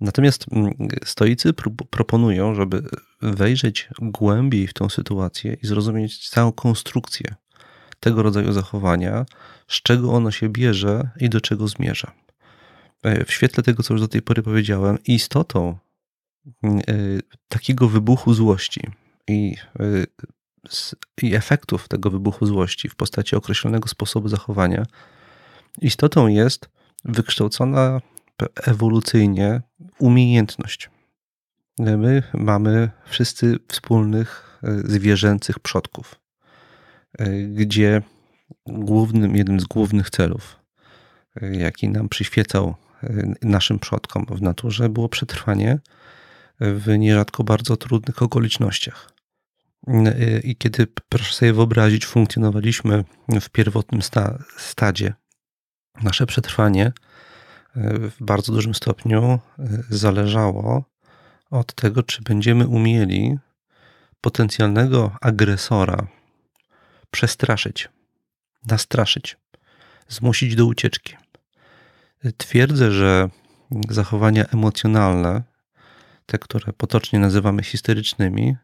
Natomiast 0.00 0.46
mm, 0.52 0.74
stoicy 1.04 1.52
proponują, 1.90 2.54
żeby 2.54 2.82
wejrzeć 3.22 3.88
głębiej 3.98 4.66
w 4.66 4.74
tą 4.74 4.88
sytuację 4.88 5.56
i 5.62 5.66
zrozumieć 5.66 6.28
całą 6.28 6.52
konstrukcję 6.52 7.34
tego 8.00 8.22
rodzaju 8.22 8.52
zachowania, 8.52 9.26
z 9.68 9.82
czego 9.82 10.12
ono 10.12 10.30
się 10.30 10.48
bierze 10.48 11.10
i 11.20 11.28
do 11.28 11.40
czego 11.40 11.68
zmierza. 11.68 12.12
E, 13.02 13.24
w 13.24 13.32
świetle 13.32 13.62
tego, 13.62 13.82
co 13.82 13.94
już 13.94 14.00
do 14.00 14.08
tej 14.08 14.22
pory 14.22 14.42
powiedziałem, 14.42 14.98
istotą 15.06 15.78
mm, 16.62 16.78
e, 16.78 16.82
takiego 17.48 17.88
wybuchu 17.88 18.34
złości, 18.34 18.80
i, 19.28 19.56
y, 19.80 20.06
i 21.22 21.34
efektów 21.34 21.88
tego 21.88 22.10
wybuchu 22.10 22.46
złości 22.46 22.88
w 22.88 22.96
postaci 22.96 23.36
określonego 23.36 23.88
sposobu 23.88 24.28
zachowania, 24.28 24.86
istotą 25.80 26.26
jest 26.26 26.68
wykształcona 27.04 28.00
ewolucyjnie 28.62 29.62
umiejętność. 29.98 30.90
My 31.78 32.22
mamy 32.34 32.90
wszyscy 33.06 33.58
wspólnych 33.68 34.60
y, 34.64 34.90
zwierzęcych 34.92 35.58
przodków, 35.58 36.20
y, 37.20 37.48
gdzie 37.52 38.02
głównym, 38.66 39.36
jednym 39.36 39.60
z 39.60 39.64
głównych 39.64 40.10
celów, 40.10 40.58
jaki 41.52 41.88
nam 41.88 42.08
przyświecał 42.08 42.74
naszym 43.42 43.78
przodkom 43.78 44.26
w 44.26 44.42
naturze, 44.42 44.88
było 44.88 45.08
przetrwanie 45.08 45.78
w 46.60 46.98
nierzadko 46.98 47.44
bardzo 47.44 47.76
trudnych 47.76 48.22
okolicznościach. 48.22 49.13
I 50.44 50.56
kiedy, 50.56 50.86
proszę 51.08 51.34
sobie 51.34 51.52
wyobrazić, 51.52 52.06
funkcjonowaliśmy 52.06 53.04
w 53.40 53.48
pierwotnym 53.50 54.02
sta 54.02 54.38
stadzie, 54.56 55.14
nasze 56.02 56.26
przetrwanie 56.26 56.86
e, 56.86 56.92
w 57.98 58.16
bardzo 58.20 58.52
dużym 58.52 58.74
stopniu 58.74 59.22
e, 59.22 59.40
zależało 59.90 60.84
od 61.50 61.74
tego, 61.74 62.02
czy 62.02 62.22
będziemy 62.22 62.68
umieli 62.68 63.38
potencjalnego 64.20 65.16
agresora 65.20 66.06
przestraszyć, 67.10 67.88
nastraszyć, 68.66 69.36
zmusić 70.08 70.56
do 70.56 70.66
ucieczki. 70.66 71.16
Twierdzę, 72.36 72.90
że 72.90 73.28
zachowania 73.88 74.44
emocjonalne, 74.44 75.42
te, 76.26 76.38
które 76.38 76.72
potocznie 76.72 77.18
nazywamy 77.18 77.62
histerycznymi, 77.62 78.56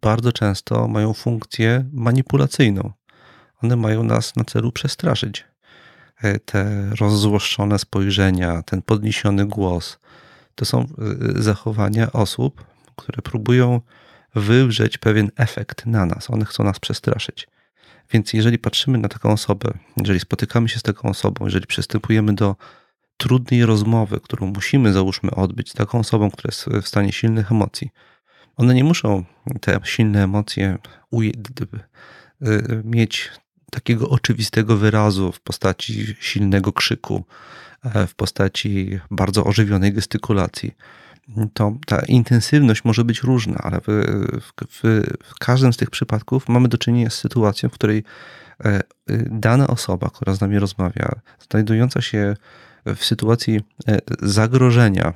bardzo 0.00 0.32
często 0.32 0.88
mają 0.88 1.14
funkcję 1.14 1.84
manipulacyjną. 1.92 2.92
One 3.62 3.76
mają 3.76 4.02
nas 4.02 4.36
na 4.36 4.44
celu 4.44 4.72
przestraszyć. 4.72 5.44
e, 6.22 6.38
te 6.38 6.90
rozzłoszczone 7.00 7.78
spojrzenia, 7.78 8.62
ten 8.62 8.82
podniesiony 8.82 9.46
głos, 9.46 9.98
to 10.54 10.64
są 10.64 10.80
e, 10.80 10.86
zachowania 11.42 12.12
osób, 12.12 12.64
które 12.96 13.22
próbują 13.22 13.80
wywrzeć 14.34 14.98
pewien 14.98 15.30
efekt 15.36 15.86
na 15.86 16.06
nas. 16.06 16.30
One 16.30 16.44
chcą 16.44 16.64
nas 16.64 16.78
przestraszyć. 16.78 17.48
Więc 18.12 18.32
jeżeli 18.32 18.58
patrzymy 18.58 18.98
na 18.98 19.08
taką 19.08 19.32
osobę, 19.32 19.78
jeżeli 19.96 20.20
spotykamy 20.20 20.68
się 20.68 20.78
z 20.78 20.82
taką 20.82 21.08
osobą, 21.08 21.44
jeżeli 21.44 21.66
przystępujemy 21.66 22.34
do 22.34 22.56
trudnej 23.16 23.66
rozmowy, 23.66 24.20
którą 24.20 24.46
musimy, 24.46 24.92
załóżmy, 24.92 25.30
odbyć 25.30 25.70
z 25.70 25.74
taką 25.74 25.98
osobą, 25.98 26.30
która 26.30 26.48
jest 26.48 26.66
w 26.82 26.88
stanie 26.88 27.12
silnych 27.12 27.52
emocji, 27.52 27.90
one 28.58 28.74
nie 28.74 28.84
muszą 28.84 29.24
te 29.60 29.80
silne 29.84 30.22
emocje 30.22 30.78
mieć 32.84 33.30
takiego 33.70 34.08
oczywistego 34.08 34.76
wyrazu 34.76 35.32
w 35.32 35.40
postaci 35.40 36.16
silnego 36.20 36.72
krzyku, 36.72 37.24
e, 37.84 38.06
w 38.06 38.14
postaci 38.14 39.00
bardzo 39.10 39.44
ożywionej 39.44 39.92
gestykulacji. 39.92 40.74
To 41.54 41.76
ta 41.86 42.00
intensywność 42.00 42.84
może 42.84 43.04
być 43.04 43.22
różna, 43.22 43.58
ale 43.62 43.80
w, 43.80 43.86
w, 44.68 44.80
w 45.24 45.38
każdym 45.38 45.72
z 45.72 45.76
tych 45.76 45.90
przypadków 45.90 46.48
mamy 46.48 46.68
do 46.68 46.78
czynienia 46.78 47.10
z 47.10 47.14
sytuacją, 47.14 47.68
w 47.68 47.72
której 47.72 48.04
e, 48.64 48.82
dana 49.30 49.66
osoba, 49.66 50.10
która 50.14 50.34
z 50.34 50.40
nami 50.40 50.58
rozmawia, 50.58 51.20
znajdująca 51.50 52.02
się 52.02 52.36
w 52.96 53.04
sytuacji 53.04 53.60
e, 53.88 53.98
zagrożenia 54.22 55.12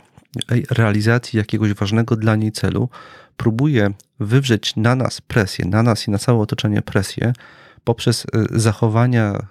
realizacji 0.71 1.37
jakiegoś 1.37 1.75
ważnego 1.75 2.17
dla 2.17 2.37
niej 2.37 2.53
celu, 2.53 2.89
próbuje 3.37 3.91
wywrzeć 4.21 4.77
na 4.77 4.95
nas 4.95 5.21
presję, 5.21 5.65
na 5.65 5.83
nas 5.83 6.09
i 6.09 6.11
na 6.11 6.19
całe 6.19 6.39
otoczenie 6.39 6.83
presję 6.83 7.33
poprzez 7.85 8.25
y, 8.25 8.61
zachowania 8.61 9.35
y, 9.35 9.43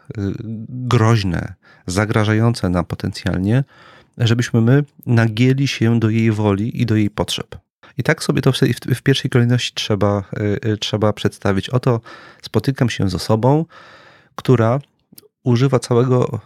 groźne, 0.69 1.53
zagrażające 1.87 2.69
nam 2.69 2.85
potencjalnie, 2.85 3.63
żebyśmy 4.17 4.61
my 4.61 4.83
nagięli 5.05 5.67
się 5.67 5.99
do 5.99 6.09
jej 6.09 6.31
woli 6.31 6.81
i 6.81 6.85
do 6.85 6.95
jej 6.95 7.09
potrzeb. 7.09 7.57
I 7.97 8.03
tak 8.03 8.23
sobie 8.23 8.41
to 8.41 8.51
w, 8.95 9.01
pierwszej 9.01 9.31
kolejności 9.31 9.73
trzeba, 9.75 10.23
y, 10.65 10.77
trzeba 10.77 11.13
przedstawić. 11.13 11.69
Oto 11.69 12.01
spotykam 12.41 12.89
się 12.89 13.09
z 13.09 13.15
osobą, 13.15 13.65
która 14.35 14.79
używa 15.43 15.79
całego 15.79 16.39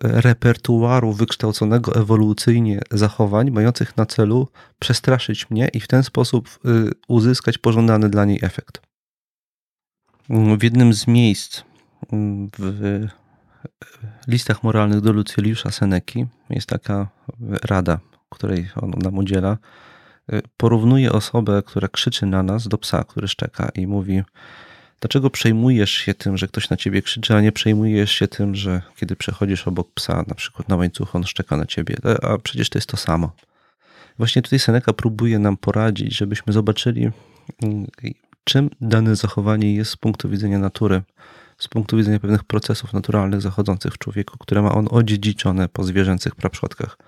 repertuaru 0.00 1.12
wykształconego 1.12 1.94
ewolucyjnie 1.94 2.80
zachowań, 2.90 3.50
mających 3.50 3.96
na 3.96 4.06
celu 4.06 4.48
przestraszyć 4.78 5.50
mnie 5.50 5.68
i 5.68 5.80
w 5.80 5.88
ten 5.88 6.02
sposób 6.02 6.58
uzyskać 7.08 7.58
pożądany 7.58 8.08
dla 8.08 8.24
niej 8.24 8.38
efekt. 8.42 8.82
W 10.58 10.62
jednym 10.62 10.94
z 10.94 11.06
miejsc 11.06 11.62
w 12.58 13.08
listach 14.28 14.62
moralnych 14.62 15.00
do 15.00 15.12
Lucjuliusza 15.12 15.70
Seneki 15.70 16.26
jest 16.50 16.66
taka 16.66 17.08
rada, 17.62 17.98
której 18.28 18.68
on 18.76 18.90
nam 18.90 19.18
udziela. 19.18 19.58
Porównuje 20.56 21.12
osobę, 21.12 21.62
która 21.66 21.88
krzyczy 21.88 22.26
na 22.26 22.42
nas, 22.42 22.68
do 22.68 22.78
psa, 22.78 23.04
który 23.04 23.28
szczeka 23.28 23.68
i 23.74 23.86
mówi: 23.86 24.22
Dlaczego 25.00 25.30
przejmujesz 25.30 25.90
się 25.90 26.14
tym, 26.14 26.36
że 26.36 26.48
ktoś 26.48 26.70
na 26.70 26.76
ciebie 26.76 27.02
krzyczy, 27.02 27.34
a 27.34 27.40
nie 27.40 27.52
przejmujesz 27.52 28.12
się 28.12 28.28
tym, 28.28 28.54
że 28.54 28.82
kiedy 28.96 29.16
przechodzisz 29.16 29.68
obok 29.68 29.92
psa, 29.94 30.24
na 30.26 30.34
przykład 30.34 30.68
na 30.68 30.76
łańcuchu, 30.76 31.18
on 31.18 31.24
szczeka 31.24 31.56
na 31.56 31.66
ciebie? 31.66 31.96
A 32.22 32.38
przecież 32.38 32.70
to 32.70 32.78
jest 32.78 32.88
to 32.88 32.96
samo. 32.96 33.32
Właśnie 34.18 34.42
tutaj 34.42 34.58
Seneca 34.58 34.92
próbuje 34.92 35.38
nam 35.38 35.56
poradzić, 35.56 36.16
żebyśmy 36.16 36.52
zobaczyli, 36.52 37.10
czym 38.44 38.70
dane 38.80 39.16
zachowanie 39.16 39.74
jest 39.74 39.90
z 39.90 39.96
punktu 39.96 40.28
widzenia 40.28 40.58
natury, 40.58 41.02
z 41.58 41.68
punktu 41.68 41.96
widzenia 41.96 42.20
pewnych 42.20 42.44
procesów 42.44 42.92
naturalnych 42.92 43.40
zachodzących 43.40 43.92
w 43.92 43.98
człowieku, 43.98 44.38
które 44.38 44.62
ma 44.62 44.72
on 44.72 44.88
odziedziczone 44.90 45.68
po 45.68 45.84
zwierzęcych 45.84 46.34
praprzodkach. 46.34 46.98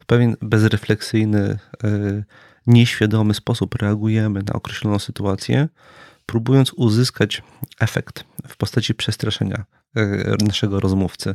W 0.00 0.06
pewien 0.06 0.36
bezrefleksyjny, 0.42 1.58
e, 1.84 2.22
nieświadomy 2.66 3.34
sposób 3.34 3.74
reagujemy 3.74 4.42
na 4.42 4.52
określoną 4.52 4.98
sytuację, 4.98 5.68
próbując 6.28 6.72
uzyskać 6.72 7.42
efekt 7.80 8.24
w 8.48 8.56
postaci 8.56 8.94
przestraszenia 8.94 9.64
e, 9.96 10.36
naszego 10.46 10.80
rozmówcy. 10.80 11.34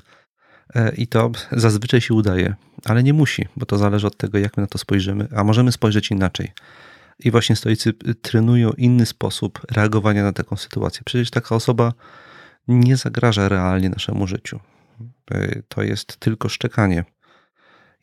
E, 0.76 0.96
I 0.96 1.08
to 1.08 1.32
zazwyczaj 1.52 2.02
się 2.02 2.14
udaje, 2.14 2.56
ale 2.86 3.04
nie 3.04 3.14
musi, 3.14 3.48
bo 3.56 3.66
to 3.66 3.78
zależy 3.78 4.08
od 4.08 4.18
tego, 4.18 4.38
jak 4.38 4.58
my 4.58 4.62
na 4.62 4.68
to 4.68 4.78
spojrzymy, 4.78 5.28
a 5.36 5.44
możemy 5.44 5.72
spojrzeć 5.72 6.12
inaczej. 6.12 6.52
I 7.20 7.32
właśnie 7.32 7.56
stoicy 7.56 7.94
trenują 8.22 8.72
inny 8.72 9.06
sposób 9.06 9.62
reagowania 9.72 10.24
na 10.24 10.34
taką 10.34 10.56
sytuację. 10.56 11.02
Przecież 11.06 11.30
taka 11.30 11.56
osoba 11.56 11.94
nie 12.68 12.98
zagraża 12.98 13.50
realnie 13.50 13.90
naszemu 13.90 14.28
życiu. 14.28 14.60
E, 15.32 15.62
to 15.68 15.84
jest 15.84 16.18
tylko 16.18 16.50
szczekanie. 16.50 17.04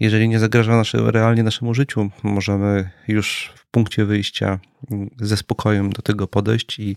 Jeżeli 0.01 0.29
nie 0.29 0.39
zagraża 0.39 0.77
nasze, 0.77 1.11
realnie 1.11 1.43
naszemu 1.43 1.75
życiu, 1.75 2.11
możemy 2.23 2.91
już 3.09 3.53
w 3.57 3.67
punkcie 3.67 4.05
wyjścia 4.05 4.59
mm, 4.91 5.11
ze 5.21 5.37
spokojem 5.37 5.93
do 5.93 6.03
tego 6.03 6.27
podejść 6.27 6.79
i 6.79 6.97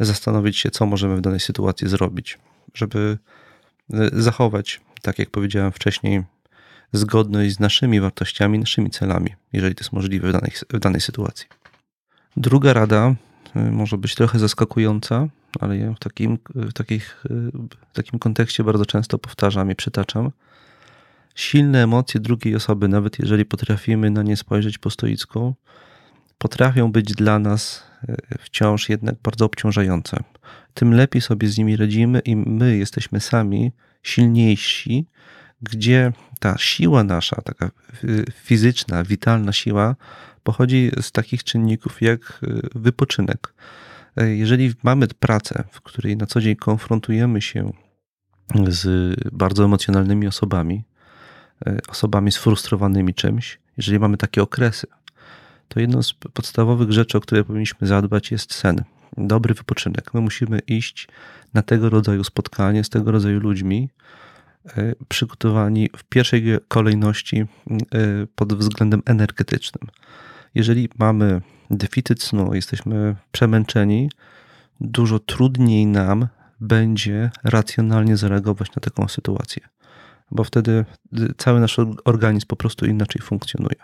zastanowić 0.00 0.56
się, 0.58 0.70
co 0.70 0.86
możemy 0.86 1.16
w 1.16 1.20
danej 1.20 1.40
sytuacji 1.40 1.88
zrobić, 1.88 2.38
żeby 2.74 3.18
e, 3.92 4.10
zachować, 4.12 4.80
tak 5.02 5.18
jak 5.18 5.30
powiedziałem 5.30 5.72
wcześniej, 5.72 6.24
zgodność 6.92 7.54
z 7.54 7.60
naszymi 7.60 8.00
wartościami, 8.00 8.58
naszymi 8.58 8.90
celami, 8.90 9.34
jeżeli 9.52 9.74
to 9.74 9.80
jest 9.80 9.92
możliwe 9.92 10.28
w 10.28 10.32
danej, 10.32 10.52
w 10.70 10.78
danej 10.78 11.00
sytuacji. 11.00 11.46
Druga 12.36 12.72
rada 12.72 13.14
y, 13.56 13.58
może 13.70 13.98
być 13.98 14.14
trochę 14.14 14.38
zaskakująca, 14.38 15.28
ale 15.60 15.78
ja 15.78 15.92
w 15.92 15.98
takim, 15.98 16.38
w, 16.54 16.72
takich, 16.72 17.24
y, 17.26 17.50
w 17.92 17.92
takim 17.92 18.18
kontekście 18.18 18.64
bardzo 18.64 18.86
często 18.86 19.18
powtarzam 19.18 19.70
i 19.70 19.74
przytaczam. 19.74 20.30
Silne 21.38 21.82
emocje 21.82 22.20
drugiej 22.20 22.54
osoby, 22.54 22.88
nawet 22.88 23.18
jeżeli 23.18 23.44
potrafimy 23.44 24.10
na 24.10 24.22
nie 24.22 24.36
spojrzeć 24.36 24.78
po 24.78 24.90
stoicku, 24.90 25.54
potrafią 26.38 26.92
być 26.92 27.12
dla 27.12 27.38
nas 27.38 27.82
y, 28.08 28.38
wciąż 28.38 28.88
jednak 28.88 29.14
bardzo 29.22 29.44
obciążające. 29.44 30.22
Tym 30.74 30.94
lepiej 30.94 31.22
sobie 31.22 31.48
z 31.48 31.58
nimi 31.58 31.76
radzimy 31.76 32.20
i 32.20 32.36
my 32.36 32.76
jesteśmy 32.76 33.20
sami 33.20 33.72
silniejsi, 34.02 35.06
gdzie 35.62 36.12
ta 36.40 36.58
siła 36.58 37.04
nasza, 37.04 37.42
taka 37.42 37.70
fizyczna, 38.34 39.04
witalna 39.04 39.52
siła, 39.52 39.96
pochodzi 40.42 40.90
z 41.00 41.12
takich 41.12 41.44
czynników 41.44 42.02
jak 42.02 42.40
y, 42.42 42.68
wypoczynek. 42.74 43.54
E, 44.16 44.28
jeżeli 44.28 44.72
mamy 44.82 45.06
pracę, 45.06 45.64
w 45.70 45.80
której 45.80 46.16
na 46.16 46.26
co 46.26 46.40
dzień 46.40 46.56
konfrontujemy 46.56 47.42
się 47.42 47.72
z 48.68 49.14
bardzo 49.32 49.64
emocjonalnymi 49.64 50.26
osobami, 50.26 50.84
e, 50.84 50.97
osobami 51.88 52.32
sfrustrowanymi 52.32 53.14
czymś, 53.14 53.58
jeżeli 53.76 53.98
mamy 53.98 54.16
takie 54.16 54.42
okresy, 54.42 54.86
to 55.68 55.80
jedną 55.80 56.02
z 56.02 56.12
podstawowych 56.12 56.92
rzeczy, 56.92 57.18
o 57.18 57.20
które 57.20 57.44
powinniśmy 57.44 57.86
zadbać, 57.86 58.30
jest 58.30 58.54
sen. 58.54 58.84
Dobry 59.16 59.54
wypoczynek. 59.54 60.14
My 60.14 60.20
musimy 60.20 60.58
iść 60.58 61.08
na 61.54 61.62
tego 61.62 61.90
rodzaju 61.90 62.24
spotkanie 62.24 62.84
z 62.84 62.88
tego 62.88 63.12
rodzaju 63.12 63.40
ludźmi, 63.40 63.88
e, 64.66 64.94
przygotowani 65.08 65.90
w 65.96 66.04
pierwszej 66.04 66.44
kolejności 66.68 67.46
pod 68.34 68.54
względem 68.54 69.02
energetycznym 69.06 69.88
jeżeli 70.54 70.88
mamy 70.98 71.40
deficyt 71.70 72.22
snu, 72.22 72.54
jesteśmy 72.54 73.16
przemęczeni, 73.32 74.10
dużo 74.80 75.18
trudniej 75.18 75.86
nam 75.86 76.28
będzie 76.60 77.30
racjonalnie 77.44 78.16
zareagować 78.16 78.74
na 78.76 78.80
taką 78.80 79.08
sytuację, 79.08 79.62
bo 80.30 80.44
wtedy 80.44 80.84
cały 81.36 81.60
nasz 81.60 81.76
organizm 82.04 82.46
po 82.46 82.56
prostu 82.56 82.86
inaczej 82.86 83.22
funkcjonuje. 83.22 83.76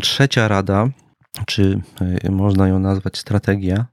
Trzecia 0.00 0.48
rada, 0.48 0.88
czy 1.46 1.80
y, 2.24 2.30
można 2.30 2.68
ją 2.68 2.78
nazwać 2.78 3.18
strategia. 3.18 3.86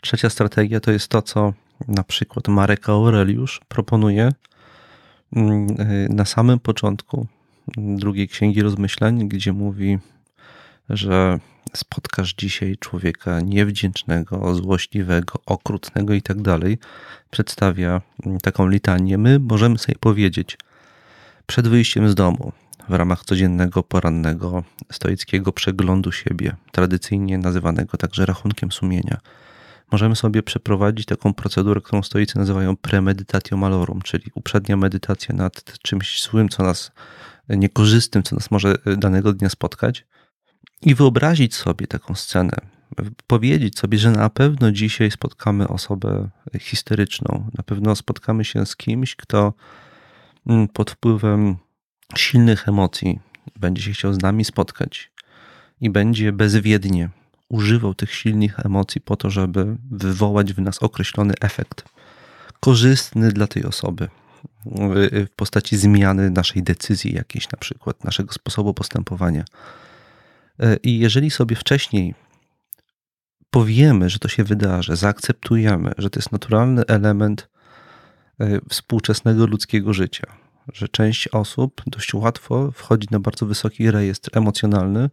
Trzecia 0.00 0.30
strategia 0.30 0.80
to 0.80 0.92
jest 0.92 1.08
to, 1.08 1.22
co 1.22 1.52
na 1.88 2.02
przykład 2.02 2.48
Marek 2.48 2.88
Aureliusz 2.88 3.60
proponuje 3.68 4.32
mm, 5.36 5.66
y, 5.80 6.08
na 6.10 6.24
samym 6.24 6.60
początku 6.60 7.26
drugiej 7.76 8.28
księgi 8.28 8.62
rozmyśleń, 8.62 9.28
gdzie 9.28 9.52
mówi 9.52 9.98
że 10.90 11.38
spotkasz 11.74 12.34
dzisiaj 12.34 12.76
człowieka 12.80 13.40
niewdzięcznego, 13.40 14.54
złośliwego, 14.54 15.38
okrutnego 15.46 16.14
i 16.14 16.22
tak 16.22 16.42
dalej, 16.42 16.78
przedstawia 17.30 18.00
taką 18.42 18.68
litanię. 18.68 19.18
My 19.18 19.38
możemy 19.38 19.78
sobie 19.78 19.98
powiedzieć 20.00 20.58
przed 21.46 21.68
wyjściem 21.68 22.08
z 22.08 22.14
domu, 22.14 22.52
w 22.88 22.94
ramach 22.94 23.24
codziennego, 23.24 23.82
porannego, 23.82 24.64
stoickiego 24.92 25.52
przeglądu 25.52 26.12
siebie, 26.12 26.56
tradycyjnie 26.72 27.38
nazywanego 27.38 27.98
także 27.98 28.26
rachunkiem 28.26 28.72
sumienia, 28.72 29.20
możemy 29.92 30.16
sobie 30.16 30.42
przeprowadzić 30.42 31.06
taką 31.06 31.34
procedurę, 31.34 31.80
którą 31.80 32.02
stoicy 32.02 32.38
nazywają 32.38 32.76
premedytatio 32.76 33.56
malorum, 33.56 34.02
czyli 34.02 34.24
uprzednia 34.34 34.76
medytacja 34.76 35.34
nad 35.34 35.78
czymś 35.82 36.22
złym, 36.22 36.48
co 36.48 36.62
nas 36.62 36.92
niekorzystnym, 37.48 38.22
co 38.22 38.36
nas 38.36 38.50
może 38.50 38.74
danego 38.96 39.32
dnia 39.32 39.48
spotkać 39.48 40.06
i 40.82 40.94
wyobrazić 40.94 41.54
sobie 41.54 41.86
taką 41.86 42.14
scenę, 42.14 42.52
powiedzieć 43.26 43.78
sobie, 43.78 43.98
że 43.98 44.10
na 44.10 44.30
pewno 44.30 44.72
dzisiaj 44.72 45.10
spotkamy 45.10 45.68
osobę 45.68 46.28
histeryczną, 46.60 47.50
na 47.58 47.64
pewno 47.64 47.96
spotkamy 47.96 48.44
się 48.44 48.66
z 48.66 48.76
kimś, 48.76 49.16
kto 49.16 49.52
pod 50.72 50.90
wpływem 50.90 51.56
silnych 52.16 52.68
emocji 52.68 53.20
będzie 53.56 53.82
się 53.82 53.92
chciał 53.92 54.12
z 54.12 54.22
nami 54.22 54.44
spotkać 54.44 55.12
i 55.80 55.90
będzie 55.90 56.32
bezwiednie 56.32 57.08
używał 57.48 57.94
tych 57.94 58.14
silnych 58.14 58.66
emocji 58.66 59.00
po 59.00 59.16
to, 59.16 59.30
żeby 59.30 59.76
wywołać 59.90 60.52
w 60.52 60.58
nas 60.58 60.78
określony 60.78 61.34
efekt 61.40 61.84
korzystny 62.60 63.32
dla 63.32 63.46
tej 63.46 63.64
osoby 63.64 64.08
w 65.26 65.34
postaci 65.36 65.76
zmiany 65.76 66.30
naszej 66.30 66.62
decyzji 66.62 67.14
jakiejś 67.14 67.50
na 67.50 67.58
przykład, 67.58 68.04
naszego 68.04 68.32
sposobu 68.32 68.74
postępowania. 68.74 69.44
E, 70.60 70.76
I 70.76 70.98
jeżeli 70.98 71.30
sobie 71.30 71.56
wcześniej 71.56 72.14
powiemy, 73.50 74.10
że 74.10 74.18
to 74.18 74.28
się 74.28 74.44
wydarzy, 74.44 74.96
zaakceptujemy, 74.96 75.92
że 75.98 76.10
to 76.10 76.18
jest 76.18 76.32
naturalny 76.32 76.82
element 76.86 77.48
współczesnego 78.68 79.46
ludzkiego 79.46 79.92
życia, 79.92 80.26
że 80.72 80.88
część 80.88 81.28
osób 81.28 81.82
dość 81.86 82.14
łatwo 82.14 82.70
wchodzi 82.72 83.08
na 83.10 83.20
bardzo 83.20 83.46
wysoki 83.46 83.90
rejestr 83.90 84.38
emocjonalny, 84.38 85.10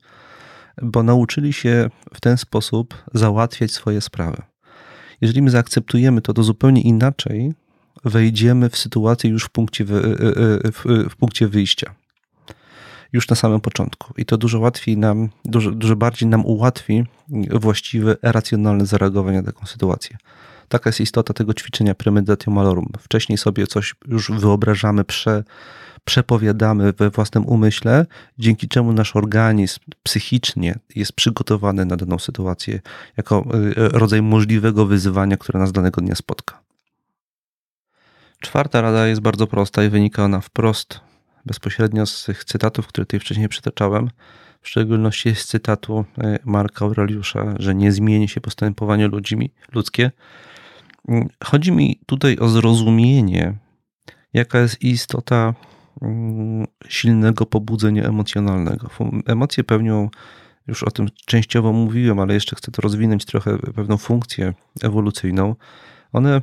bo 0.81 1.03
nauczyli 1.03 1.53
się 1.53 1.89
w 2.13 2.21
ten 2.21 2.37
sposób 2.37 3.03
załatwiać 3.13 3.71
swoje 3.71 4.01
sprawy. 4.01 4.41
Jeżeli 5.21 5.41
my 5.41 5.49
zaakceptujemy 5.49 6.21
to, 6.21 6.33
to 6.33 6.43
zupełnie 6.43 6.81
inaczej 6.81 7.53
wejdziemy 8.05 8.69
w 8.69 8.77
sytuację 8.77 9.29
już 9.29 9.43
w 9.43 9.49
punkcie, 9.49 9.85
w, 9.85 9.91
w, 10.73 11.09
w 11.09 11.15
punkcie 11.15 11.47
wyjścia. 11.47 11.95
Już 13.13 13.29
na 13.29 13.35
samym 13.35 13.61
początku. 13.61 14.13
I 14.17 14.25
to 14.25 14.37
dużo 14.37 14.59
łatwiej 14.59 14.97
nam, 14.97 15.29
dużo, 15.45 15.71
dużo 15.71 15.95
bardziej 15.95 16.29
nam 16.29 16.45
ułatwi 16.45 17.03
właściwe, 17.51 18.17
racjonalne 18.21 18.85
zareagowanie 18.85 19.37
na 19.37 19.43
taką 19.43 19.65
sytuację. 19.65 20.17
Taka 20.69 20.89
jest 20.89 21.01
istota 21.01 21.33
tego 21.33 21.53
ćwiczenia 21.53 21.95
premedatio 21.95 22.51
malorum. 22.51 22.87
Wcześniej 22.99 23.37
sobie 23.37 23.67
coś 23.67 23.95
już 24.07 24.31
wyobrażamy, 24.31 25.03
prze, 25.03 25.43
przepowiadamy 26.05 26.93
we 26.93 27.09
własnym 27.09 27.45
umyśle, 27.45 28.05
dzięki 28.39 28.67
czemu 28.67 28.93
nasz 28.93 29.15
organizm 29.15 29.79
psychicznie 30.03 30.79
jest 30.95 31.13
przygotowany 31.13 31.85
na 31.85 31.95
daną 31.95 32.19
sytuację 32.19 32.79
jako 33.17 33.45
y, 33.55 33.89
rodzaj 33.89 34.21
możliwego 34.21 34.85
wyzwania, 34.85 35.37
które 35.37 35.59
nas 35.59 35.71
danego 35.71 36.01
dnia 36.01 36.15
spotka. 36.15 36.61
Czwarta 38.41 38.81
rada 38.81 39.07
jest 39.07 39.21
bardzo 39.21 39.47
prosta 39.47 39.83
i 39.83 39.89
wynika 39.89 40.23
ona 40.23 40.41
wprost, 40.41 40.99
bezpośrednio 41.45 42.05
z 42.05 42.23
tych 42.23 42.45
cytatów, 42.45 42.87
które 42.87 43.05
tutaj 43.05 43.19
wcześniej 43.19 43.49
przytaczałem, 43.49 44.09
w 44.61 44.69
szczególności 44.69 45.35
z 45.35 45.45
cytatu 45.45 46.05
y, 46.17 46.39
Marka 46.45 46.85
Aureliusza, 46.85 47.55
że 47.59 47.75
nie 47.75 47.91
zmieni 47.91 48.27
się 48.27 48.41
postępowanie 48.41 49.07
ludźmi, 49.07 49.51
ludzkie. 49.73 50.11
Chodzi 51.43 51.71
mi 51.71 51.99
tutaj 52.05 52.37
o 52.37 52.49
zrozumienie, 52.49 53.57
jaka 54.33 54.59
jest 54.59 54.81
istota 54.81 55.53
Mm, 56.01 56.67
silnego 56.87 57.45
pobudzenia 57.45 58.03
emocjonalnego. 58.03 58.89
Emocje 59.25 59.63
pełnią, 59.63 60.09
już 60.67 60.83
o 60.83 60.91
tym 60.91 61.07
częściowo 61.25 61.73
mówiłem, 61.73 62.19
ale 62.19 62.33
jeszcze 62.33 62.55
chcę 62.55 62.71
to 62.71 62.81
rozwinąć 62.81 63.25
trochę, 63.25 63.57
pewną 63.57 63.97
funkcję 63.97 64.53
ewolucyjną. 64.81 65.55
One 66.13 66.41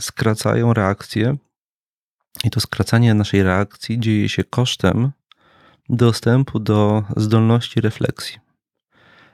skracają 0.00 0.74
reakcję 0.74 1.36
i 2.44 2.50
to 2.50 2.60
skracanie 2.60 3.14
naszej 3.14 3.42
reakcji 3.42 4.00
dzieje 4.00 4.28
się 4.28 4.44
kosztem 4.44 5.12
dostępu 5.88 6.58
do 6.58 7.04
zdolności 7.16 7.80
refleksji, 7.80 8.38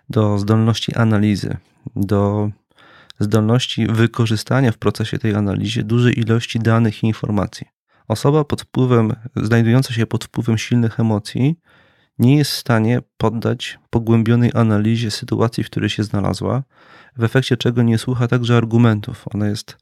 do 0.09 0.39
zdolności 0.39 0.95
analizy, 0.95 1.57
do 1.97 2.51
zdolności 3.19 3.87
wykorzystania 3.87 4.73
w 4.73 4.79
procesie 4.79 5.19
tej 5.19 5.35
analizy 5.35 5.85
dużej 5.85 6.21
ilości 6.21 6.59
danych 6.59 7.03
i 7.03 7.07
informacji. 7.07 7.67
Osoba 8.09 8.45
pod 8.45 8.63
wpływem, 8.63 9.13
znajdująca 9.37 9.95
się 9.95 10.07
pod 10.07 10.25
wpływem 10.25 10.59
silnych 10.59 11.01
emocji, 11.01 11.57
nie 12.19 12.37
jest 12.37 12.51
w 12.51 12.59
stanie 12.59 13.03
poddać 13.17 13.79
pogłębionej 13.91 14.51
analizie 14.55 15.11
sytuacji, 15.11 15.65
w 15.65 15.71
której 15.71 15.91
się 15.91 16.05
znalazła, 16.05 16.63
w 17.17 17.25
efekcie 17.25 17.57
czego 17.57 17.83
nie 17.83 17.99
słucha 17.99 18.29
także 18.29 18.57
argumentów. 18.57 19.25
Ona 19.35 19.47
jest 19.47 19.77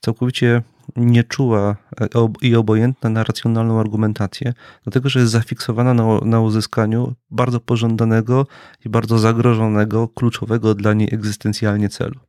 całkowicie 0.00 0.62
nieczuła 0.96 1.76
e, 2.00 2.08
i 2.42 2.56
obojętna 2.56 3.10
na 3.10 3.24
racjonalną 3.24 3.80
argumentację, 3.80 4.54
dlatego 4.84 5.08
że 5.08 5.20
jest 5.20 5.32
zafiksowana 5.32 5.94
na, 5.94 6.04
na 6.24 6.40
uzyskaniu 6.40 7.14
bardzo 7.30 7.60
pożądanego 7.60 8.46
i 8.84 8.88
bardzo 8.88 9.18
zagrożonego, 9.18 10.08
kluczowego 10.08 10.74
dla 10.74 10.94
niej 10.94 11.08
egzystencjalnie 11.12 11.88
celu. 11.88 12.25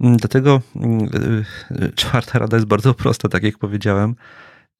Mm, 0.00 0.16
dlatego 0.16 0.60
mm, 0.76 1.08
e, 1.70 1.84
e, 1.84 1.92
czwarta 1.92 2.38
rada 2.38 2.56
jest 2.56 2.66
bardzo 2.66 2.94
prosta, 2.94 3.28
tak 3.28 3.42
jak 3.42 3.58
powiedziałem 3.58 4.14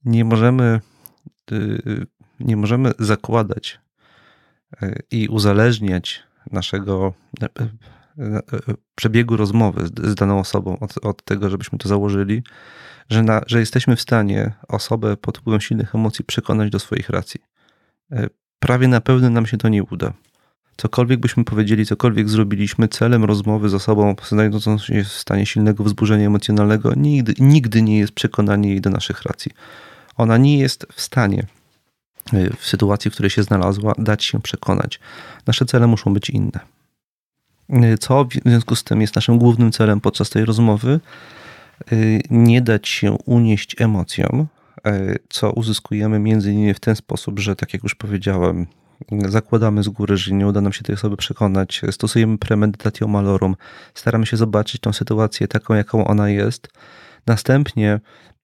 nie 0.05 0.25
możemy, 0.25 0.81
y, 1.53 2.07
nie 2.41 2.57
możemy 2.57 2.93
zakładać 2.99 3.81
y, 4.83 5.03
i 5.11 5.29
uzależniać 5.29 6.23
naszego 6.51 7.13
y, 7.43 7.49
przebiegu 8.95 9.37
rozmowy 9.37 9.87
z 9.87 10.15
daną 10.15 10.39
osobą 10.39 10.79
od, 10.79 11.05
od 11.05 11.25
tego, 11.25 11.51
żebyśmy 11.51 11.79
to 11.79 11.89
założyli, 11.89 12.43
że, 13.11 13.23
na, 13.23 13.43
że 13.47 13.61
jesteśmy 13.61 13.97
w 13.97 14.01
stanie 14.01 14.53
osobę 14.69 15.17
pod 15.17 15.39
wpływem 15.39 15.61
silnych 15.61 15.95
emocji 15.95 16.25
przekonać 16.25 16.71
do 16.71 16.79
swoich 16.79 17.09
racji. 17.09 17.41
Prawie 18.59 18.89
na 18.89 19.01
pewno 19.01 19.31
nam 19.31 19.47
się 19.47 19.59
to 19.59 19.69
nie 19.69 19.85
uda. 19.85 20.13
Cokolwiek 20.77 21.20
byśmy 21.20 21.45
powiedzieli, 21.45 21.87
cokolwiek 21.87 22.29
zrobiliśmy, 22.29 22.89
celem 22.89 23.25
rozmowy 23.25 23.68
z 23.68 23.75
osobą 23.75 24.14
znajdującą 24.29 24.79
się 24.79 25.05
w 25.05 25.09
stanie 25.09 25.47
silnego 25.47 25.85
wzburzenia 25.85 26.27
emocjonalnego 26.27 26.95
nigdy, 26.97 27.35
nigdy 27.39 27.83
nie 27.83 27.99
jest 27.99 28.12
przekonanie 28.12 28.68
jej 28.68 28.81
do 28.81 28.91
naszych 28.91 29.23
racji 29.23 29.53
ona 30.16 30.37
nie 30.37 30.59
jest 30.59 30.87
w 30.93 31.01
stanie 31.01 31.47
y, 32.35 32.57
w 32.59 32.66
sytuacji, 32.66 33.11
w 33.11 33.14
której 33.14 33.31
się 33.31 33.43
znalazła, 33.43 33.93
dać 33.99 34.25
się 34.25 34.41
przekonać. 34.41 35.01
Nasze 35.47 35.64
cele 35.64 35.87
muszą 35.87 36.14
być 36.14 36.31
inne. 36.31 36.61
Y, 37.70 37.99
co 37.99 38.25
w 38.25 38.49
związku 38.49 38.77
z 38.77 38.85
tym 38.85 39.01
jest 39.01 39.14
naszym 39.14 39.39
głównym 39.39 39.73
celem 39.73 40.01
podczas 40.01 40.31
tej 40.31 40.45
rozmowy? 40.45 41.01
Y, 41.93 42.20
nie 42.31 42.62
dać 42.62 42.89
się 42.89 43.12
unieść 43.25 43.81
emocjom, 43.81 44.47
co 45.29 45.53
uzyskujemy 45.53 46.18
między 46.18 46.53
innymi 46.53 46.75
w 46.75 46.81
ten 46.81 46.97
sposób, 46.97 47.39
że 47.39 47.57
tak 47.57 47.73
jak 47.73 47.83
już 47.83 47.95
powiedziałem, 47.95 48.66
zakładamy 49.28 49.82
z 49.82 49.88
góry, 49.88 50.16
że 50.16 50.34
nie 50.34 50.46
uda 50.46 50.61
nam 50.61 50.72
się 50.72 50.82
tej 50.82 50.94
osoby 50.94 51.16
przekonać, 51.16 51.82
stosujemy 51.90 52.38
premedytatio 52.38 53.09
malorum, 53.09 53.57
staramy 53.94 54.26
się 54.26 54.36
zobaczyć 54.36 54.80
tą 54.80 54.92
sytuację 54.92 55.48
taką, 55.48 55.74
jaką 55.74 56.07
ona 56.07 56.28
jest. 56.28 56.68
Następnie 57.26 58.00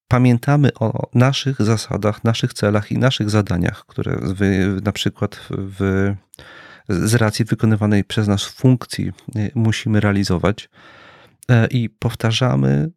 pamiętamy 0.08 0.74
o 0.74 1.08
naszych 1.14 1.62
zasadach, 1.62 2.24
naszych 2.24 2.54
celach 2.54 2.92
i 2.92 2.98
naszych 2.98 3.30
zadaniach, 3.30 3.84
które 3.86 4.18
na 4.82 4.92
przykład 4.92 5.40
w, 5.50 6.12
z 6.88 7.14
racji 7.14 7.44
wykonywanej 7.44 8.04
przez 8.04 8.28
nas 8.28 8.44
funkcji 8.44 9.12
y, 9.36 9.50
musimy 9.54 10.00
realizować. 10.00 10.68
E, 11.50 11.66
i 11.66 11.90
powtarzamy 11.90 12.90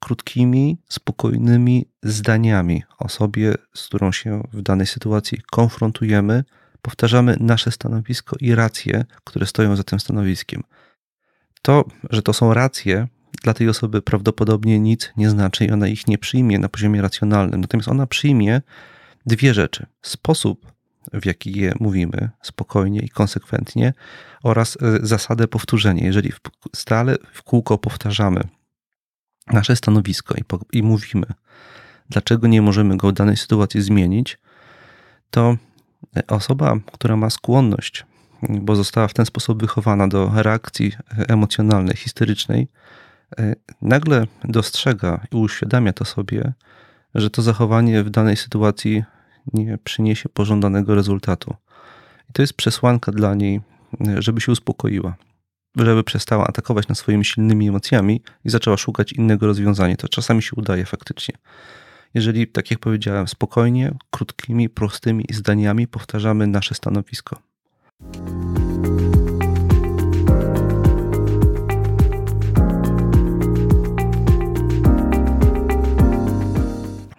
krótkimi, 0.00 0.78
spokojnymi 0.88 1.86
zdaniami 2.02 2.82
osobie, 2.98 3.54
z 3.74 3.86
którą 3.86 4.12
się 4.12 4.42
w 4.52 4.62
danej 4.62 4.86
sytuacji 4.86 5.38
konfrontujemy, 5.50 6.44
powtarzamy 6.82 7.36
nasze 7.40 7.70
stanowisko 7.70 8.36
i 8.40 8.54
racje, 8.54 9.04
które 9.24 9.46
stoją 9.46 9.76
za 9.76 9.84
tym 9.84 10.00
stanowiskiem. 10.00 10.62
To, 11.62 11.84
że 12.10 12.22
to 12.22 12.32
są 12.32 12.54
racje, 12.54 13.08
dla 13.42 13.54
tej 13.54 13.68
osoby 13.68 14.02
prawdopodobnie 14.02 14.80
nic 14.80 15.12
nie 15.16 15.30
znaczy 15.30 15.64
i 15.64 15.70
ona 15.70 15.88
ich 15.88 16.06
nie 16.06 16.18
przyjmie 16.18 16.58
na 16.58 16.68
poziomie 16.68 17.02
racjonalnym. 17.02 17.60
Natomiast 17.60 17.88
ona 17.88 18.06
przyjmie 18.06 18.62
dwie 19.26 19.54
rzeczy: 19.54 19.86
sposób, 20.02 20.72
w 21.12 21.26
jaki 21.26 21.58
je 21.60 21.74
mówimy, 21.80 22.30
spokojnie 22.42 23.00
i 23.00 23.08
konsekwentnie, 23.08 23.92
oraz 24.42 24.78
e, 24.82 25.06
zasadę 25.06 25.48
powtórzenia. 25.48 26.06
Jeżeli 26.06 26.32
stale 26.76 27.16
w 27.32 27.42
kółko 27.42 27.78
powtarzamy 27.78 28.40
nasze 29.52 29.76
stanowisko 29.76 30.34
i, 30.34 30.42
i 30.78 30.82
mówimy, 30.82 31.26
dlaczego 32.10 32.46
nie 32.46 32.62
możemy 32.62 32.96
go 32.96 33.08
w 33.08 33.12
danej 33.12 33.36
sytuacji 33.36 33.82
zmienić, 33.82 34.38
to 35.30 35.56
osoba, 36.28 36.76
która 36.92 37.16
ma 37.16 37.30
skłonność, 37.30 38.06
bo 38.42 38.76
została 38.76 39.08
w 39.08 39.14
ten 39.14 39.26
sposób 39.26 39.60
wychowana 39.60 40.08
do 40.08 40.30
reakcji 40.34 40.92
emocjonalnej, 41.28 41.96
histerycznej, 41.96 42.68
E, 43.38 43.54
nagle 43.82 44.26
dostrzega 44.44 45.20
i 45.32 45.36
uświadamia 45.36 45.92
to 45.92 46.04
sobie, 46.04 46.52
że 47.14 47.30
to 47.30 47.42
zachowanie 47.42 48.04
w 48.04 48.10
danej 48.10 48.36
sytuacji 48.36 49.04
nie 49.52 49.78
przyniesie 49.84 50.28
pożądanego 50.28 50.94
rezultatu. 50.94 51.54
I 52.30 52.32
to 52.32 52.42
jest 52.42 52.52
przesłanka 52.52 53.12
dla 53.12 53.34
niej, 53.34 53.60
e, 54.08 54.22
żeby 54.22 54.40
się 54.40 54.52
uspokoiła, 54.52 55.16
żeby 55.76 56.04
przestała 56.04 56.46
atakować 56.46 56.88
nad 56.88 56.98
swoimi 56.98 57.24
silnymi 57.24 57.68
emocjami 57.68 58.22
i 58.44 58.50
zaczęła 58.50 58.76
szukać 58.76 59.12
innego 59.12 59.46
rozwiązania. 59.46 59.96
To 59.96 60.08
czasami 60.08 60.42
się 60.42 60.50
udaje 60.56 60.86
faktycznie. 60.86 61.34
Jeżeli, 62.14 62.46
tak 62.46 62.70
jak 62.70 62.80
powiedziałem, 62.80 63.28
spokojnie, 63.28 63.94
krótkimi, 64.10 64.68
prostymi 64.68 65.24
zdaniami 65.32 65.86
powtarzamy 65.86 66.46
nasze 66.46 66.74
stanowisko. 66.74 67.42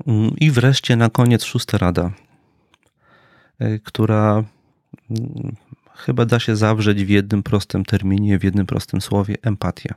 Mm, 0.07 0.31
I 0.37 0.51
wreszcie 0.51 0.95
na 0.95 1.09
koniec 1.09 1.43
szósta 1.43 1.77
rada, 1.77 2.11
y, 3.61 3.79
która 3.83 4.43
mm, 5.11 5.55
chyba 5.95 6.25
da 6.25 6.39
się 6.39 6.55
zawrzeć 6.55 7.05
w 7.05 7.09
jednym 7.09 7.43
prostym 7.43 7.85
terminie, 7.85 8.39
w 8.39 8.43
jednym 8.43 8.65
prostym 8.65 9.01
słowie 9.01 9.35
empatia. 9.41 9.95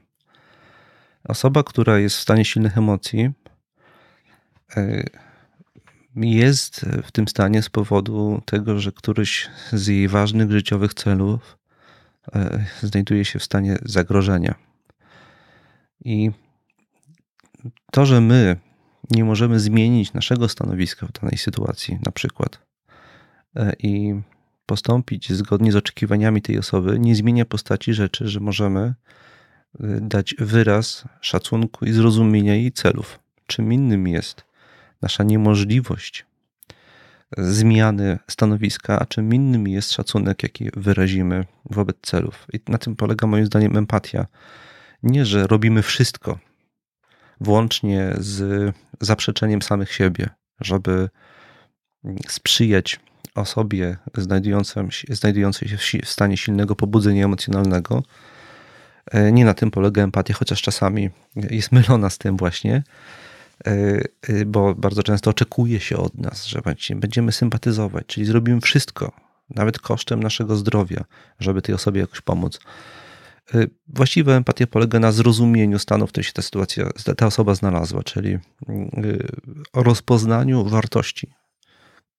Osoba, 1.24 1.62
która 1.62 1.98
jest 1.98 2.16
w 2.16 2.20
stanie 2.20 2.44
silnych 2.44 2.78
emocji, 2.78 3.30
jest 6.16 6.86
w 7.02 7.12
tym 7.12 7.28
stanie 7.28 7.62
z 7.62 7.70
powodu 7.70 8.42
tego, 8.44 8.78
że 8.78 8.92
któryś 8.92 9.48
z 9.72 9.86
jej 9.86 10.08
ważnych 10.08 10.50
życiowych 10.50 10.94
celów 10.94 11.58
y, 12.82 12.86
znajduje 12.86 13.24
się 13.24 13.38
w 13.38 13.44
stanie 13.44 13.78
zagrożenia. 13.82 14.54
I 16.04 16.30
to, 17.92 18.06
że 18.06 18.20
my 18.20 18.56
nie 19.10 19.24
możemy 19.24 19.60
zmienić 19.60 20.12
naszego 20.12 20.48
stanowiska 20.48 21.06
w 21.06 21.12
danej 21.12 21.38
sytuacji, 21.38 21.98
na 22.06 22.12
przykład, 22.12 22.60
e, 23.56 23.72
i 23.78 24.14
postąpić 24.66 25.32
zgodnie 25.32 25.72
z 25.72 25.76
oczekiwaniami 25.76 26.42
tej 26.42 26.58
osoby, 26.58 26.98
nie 26.98 27.16
zmienia 27.16 27.44
postaci 27.44 27.94
rzeczy, 27.94 28.28
że 28.28 28.40
możemy 28.40 28.80
e, 28.80 28.94
dać 30.00 30.34
wyraz 30.38 31.04
szacunku 31.20 31.84
i 31.84 31.92
zrozumienia 31.92 32.54
jej 32.54 32.72
celów. 32.72 33.18
Czym 33.46 33.72
innym 33.72 34.08
jest 34.08 34.51
nasza 35.02 35.24
niemożliwość 35.24 36.26
zmiany 37.38 38.18
stanowiska, 38.30 38.98
a 38.98 39.06
czym 39.06 39.34
innym 39.34 39.68
jest 39.68 39.92
szacunek, 39.92 40.42
jaki 40.42 40.70
wyrazimy 40.76 41.44
wobec 41.70 41.96
celów. 42.02 42.46
I 42.52 42.60
na 42.68 42.78
tym 42.78 42.96
polega 42.96 43.26
moim 43.26 43.46
zdaniem 43.46 43.76
empatia. 43.76 44.26
Nie, 45.02 45.26
że 45.26 45.46
robimy 45.46 45.82
wszystko, 45.82 46.38
włącznie 47.40 48.12
z 48.18 48.74
zaprzeczeniem 49.00 49.62
samych 49.62 49.92
siebie, 49.92 50.28
żeby 50.60 51.08
sprzyjać 52.28 53.00
osobie 53.34 53.96
znajdującej 55.08 55.68
się 55.68 55.76
w 56.02 56.08
stanie 56.08 56.36
silnego 56.36 56.76
pobudzenia 56.76 57.24
emocjonalnego. 57.24 58.02
E, 59.10 59.32
nie 59.32 59.44
na 59.44 59.54
tym 59.54 59.70
polega 59.70 60.02
empatia, 60.02 60.34
chociaż 60.34 60.62
czasami 60.62 61.10
jest 61.36 61.72
mylona 61.72 62.10
z 62.10 62.18
tym 62.18 62.36
właśnie, 62.36 62.82
bo 64.46 64.74
bardzo 64.74 65.02
często 65.02 65.30
oczekuje 65.30 65.80
się 65.80 65.96
od 65.96 66.18
nas, 66.18 66.46
że 66.46 66.62
będziemy 66.94 67.32
sympatyzować, 67.32 68.06
czyli 68.06 68.26
zrobimy 68.26 68.60
wszystko, 68.60 69.12
nawet 69.50 69.78
kosztem 69.78 70.22
naszego 70.22 70.56
zdrowia, 70.56 71.04
żeby 71.40 71.62
tej 71.62 71.74
osobie 71.74 72.00
jakoś 72.00 72.20
pomóc. 72.20 72.60
Y, 73.54 73.70
właściwa 73.88 74.32
empatia 74.32 74.66
polega 74.66 74.98
na 74.98 75.12
zrozumieniu 75.12 75.78
stanu, 75.78 76.06
w 76.06 76.08
którym 76.08 76.24
się 76.24 76.32
ta 76.32 76.42
sytuacja, 76.42 76.90
ta 77.16 77.26
osoba 77.26 77.54
znalazła, 77.54 78.02
czyli 78.02 78.30
y, 78.30 78.38
o 79.72 79.82
rozpoznaniu 79.82 80.64
wartości, 80.64 81.32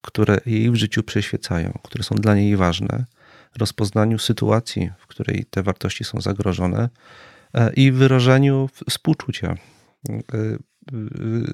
które 0.02 0.38
jej 0.46 0.72
w 0.72 0.76
życiu 0.76 1.04
przyświecają, 1.04 1.80
które 1.84 2.04
są 2.04 2.16
dla 2.16 2.36
niej 2.36 2.58
ważne, 2.58 3.06
rozpoznaniu 3.58 4.20
sytuacji, 4.20 4.92
w 4.98 5.08
której 5.08 5.46
te 5.50 5.64
wartości 5.64 6.04
są 6.04 6.22
zagrożone 6.22 6.90
e, 7.54 7.74
i 7.74 7.92
wyrażeniu 7.92 8.70
współczucia, 8.90 9.56
y, 10.10 10.58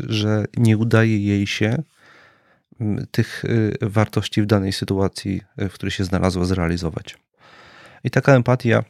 że 0.08 0.46
nie 0.58 0.78
udaje 0.78 1.20
jej 1.20 1.48
się 1.48 1.84
tych 3.12 3.44
wartości 3.82 4.42
w 4.42 4.46
danej 4.46 4.74
sytuacji, 4.74 5.42
w 5.58 5.74
której 5.74 5.92
się 5.92 6.04
znalazła, 6.04 6.46
zrealizować. 6.46 7.18
I 8.04 8.10
taka 8.10 8.34
empatia 8.34 8.84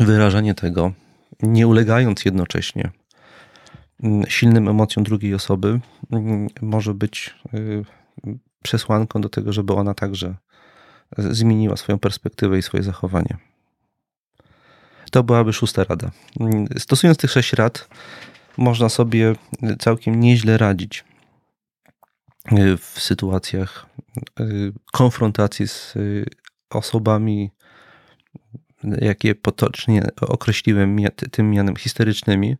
wyrażanie 0.00 0.54
tego, 0.54 0.92
nie 1.42 1.66
ulegając 1.66 2.24
jednocześnie 2.24 2.90
mm, 4.02 4.24
silnym 4.28 4.68
emocjom 4.68 5.04
drugiej 5.04 5.34
osoby, 5.34 5.80
mm, 6.12 6.48
może 6.62 6.94
być 6.94 7.34
y, 7.54 7.84
przesłanką 8.62 9.20
do 9.20 9.28
tego, 9.28 9.52
żeby 9.52 9.72
ona 9.72 9.94
także 9.94 10.34
zmieniła 11.18 11.76
swoją 11.76 11.98
perspektywę 11.98 12.58
i 12.58 12.62
swoje 12.62 12.82
zachowanie. 12.82 13.36
To 15.10 15.22
byłaby 15.22 15.52
szósta 15.52 15.84
rada. 15.84 16.10
Mm, 16.40 16.66
stosując 16.78 17.18
tych 17.18 17.30
sześć 17.30 17.52
rad, 17.52 17.88
można 18.56 18.88
sobie 18.88 19.34
całkiem 19.78 20.20
nieźle 20.20 20.58
radzić 20.58 21.04
y, 22.52 22.76
w 22.76 23.00
sytuacjach 23.00 23.86
y, 24.40 24.72
konfrontacji 24.92 25.68
z 25.68 25.94
osobami 26.70 27.50
jak 29.00 29.24
je 29.24 29.34
potocznie 29.34 30.02
określiłem 30.20 30.96
tym 31.30 31.50
mianem 31.50 31.76
histerycznymi 31.76 32.56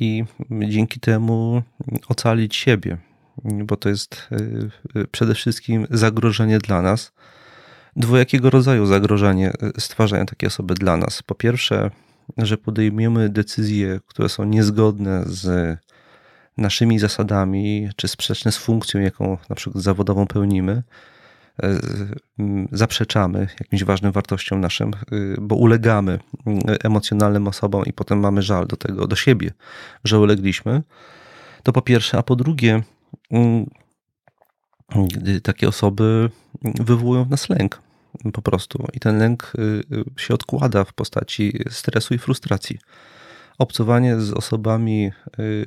i 0.00 0.24
dzięki 0.50 1.00
temu 1.00 1.62
ocalić 2.08 2.56
siebie, 2.56 2.98
bo 3.44 3.76
to 3.76 3.88
jest 3.88 4.28
y, 4.96 5.06
przede 5.06 5.34
wszystkim 5.34 5.86
zagrożenie 5.90 6.58
dla 6.58 6.82
nas. 6.82 7.12
Dwojakiego 7.96 8.50
rodzaju 8.50 8.86
zagrożenie 8.86 9.52
stwarzają 9.78 10.26
takie 10.26 10.46
osoby 10.46 10.74
dla 10.74 10.96
nas. 10.96 11.22
Po 11.22 11.34
pierwsze, 11.34 11.90
że 12.38 12.58
podejmiemy 12.58 13.28
decyzje, 13.28 14.00
które 14.06 14.28
są 14.28 14.44
niezgodne 14.44 15.24
z 15.26 15.76
naszymi 16.56 16.98
zasadami, 16.98 17.88
czy 17.96 18.08
sprzeczne 18.08 18.52
z 18.52 18.56
funkcją, 18.56 19.00
jaką 19.00 19.38
na 19.48 19.56
przykład 19.56 19.84
zawodową 19.84 20.26
pełnimy, 20.26 20.82
E, 21.62 21.78
zaprzeczamy 22.72 23.48
jakimś 23.60 23.84
ważnym 23.84 24.12
wartościom 24.12 24.60
naszym, 24.60 24.90
y, 25.12 25.36
bo 25.40 25.56
ulegamy 25.56 26.18
emocjonalnym 26.84 27.48
osobom 27.48 27.84
i 27.86 27.92
potem 27.92 28.20
mamy 28.20 28.42
żal 28.42 28.66
do 28.66 28.76
tego, 28.76 29.06
do 29.06 29.16
siebie, 29.16 29.52
że 30.04 30.18
ulegliśmy. 30.18 30.82
To 31.62 31.72
po 31.72 31.82
pierwsze, 31.82 32.18
a 32.18 32.22
po 32.22 32.36
drugie, 32.36 32.82
takie 35.42 35.68
osoby 35.68 36.30
wywołują 36.62 37.24
w 37.24 37.30
nas 37.30 37.48
lęk 37.48 37.82
po 38.32 38.42
prostu. 38.42 38.86
I 38.92 39.00
ten 39.00 39.18
lęk 39.18 39.52
y, 39.58 39.60
y, 40.18 40.20
się 40.20 40.34
odkłada 40.34 40.84
w 40.84 40.92
postaci 40.92 41.58
stresu 41.70 42.14
i 42.14 42.18
frustracji 42.18 42.78
obcowanie 43.60 44.20
z 44.20 44.32
osobami 44.32 45.10
y, 45.38 45.64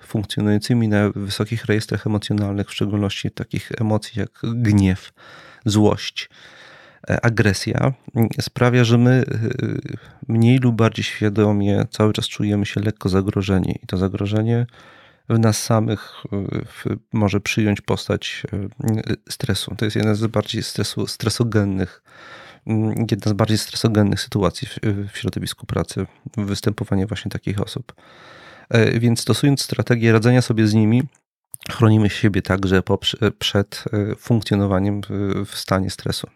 funkcjonującymi 0.00 0.88
na 0.88 1.10
wysokich 1.10 1.64
rejestrach 1.64 2.06
emocjonalnych, 2.06 2.68
w 2.68 2.72
szczególności 2.72 3.30
takich 3.30 3.72
emocji 3.80 4.20
jak 4.20 4.30
gniew, 4.54 5.12
złość, 5.64 6.28
e, 7.10 7.24
agresja, 7.24 7.92
sprawia, 8.40 8.84
że 8.84 8.98
my 8.98 9.24
mniej 10.28 10.58
lub 10.58 10.76
bardziej 10.76 11.04
świadomie 11.04 11.84
cały 11.90 12.12
czas 12.12 12.28
czujemy 12.28 12.66
się 12.66 12.80
lekko 12.80 13.08
zagrożeni. 13.08 13.78
I 13.82 13.86
to 13.86 13.96
zagrożenie 13.96 14.66
w 15.28 15.38
nas 15.38 15.62
samych 15.62 16.24
może 17.12 17.40
przyjąć 17.40 17.80
postać 17.80 18.42
stresu. 19.28 19.74
To 19.74 19.84
jest 19.84 19.96
jeden 19.96 20.14
z 20.14 20.26
bardziej 20.26 20.62
stresu, 20.62 21.06
stresogennych 21.06 22.02
Mm, 22.66 22.94
jedna 23.10 23.30
z 23.30 23.32
bardziej 23.32 23.58
stresogennych 23.58 24.20
sytuacji 24.20 24.68
w, 24.68 24.78
w 25.12 25.18
środowisku 25.18 25.66
pracy, 25.66 26.06
występowanie 26.36 27.06
właśnie 27.06 27.30
takich 27.30 27.60
osób. 27.60 27.92
E, 28.68 29.00
więc 29.00 29.20
stosując 29.20 29.62
strategię 29.62 30.12
radzenia 30.12 30.42
sobie 30.42 30.66
z 30.66 30.74
nimi, 30.74 31.02
chronimy 31.70 32.10
siebie 32.10 32.42
także 32.42 32.82
przed 33.38 33.84
e, 33.92 34.16
funkcjonowaniem 34.16 35.00
w 35.46 35.54
stanie 35.54 35.90
stresu. 35.90 36.28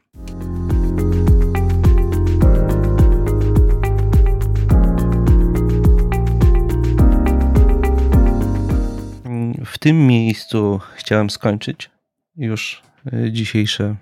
W 9.73 9.79
tym 9.79 10.07
miejscu 10.07 10.81
chciałem 10.97 11.31
skończyć 11.31 11.91
już 12.37 12.83
e, 13.13 13.33
dzisiejsze 13.33 13.97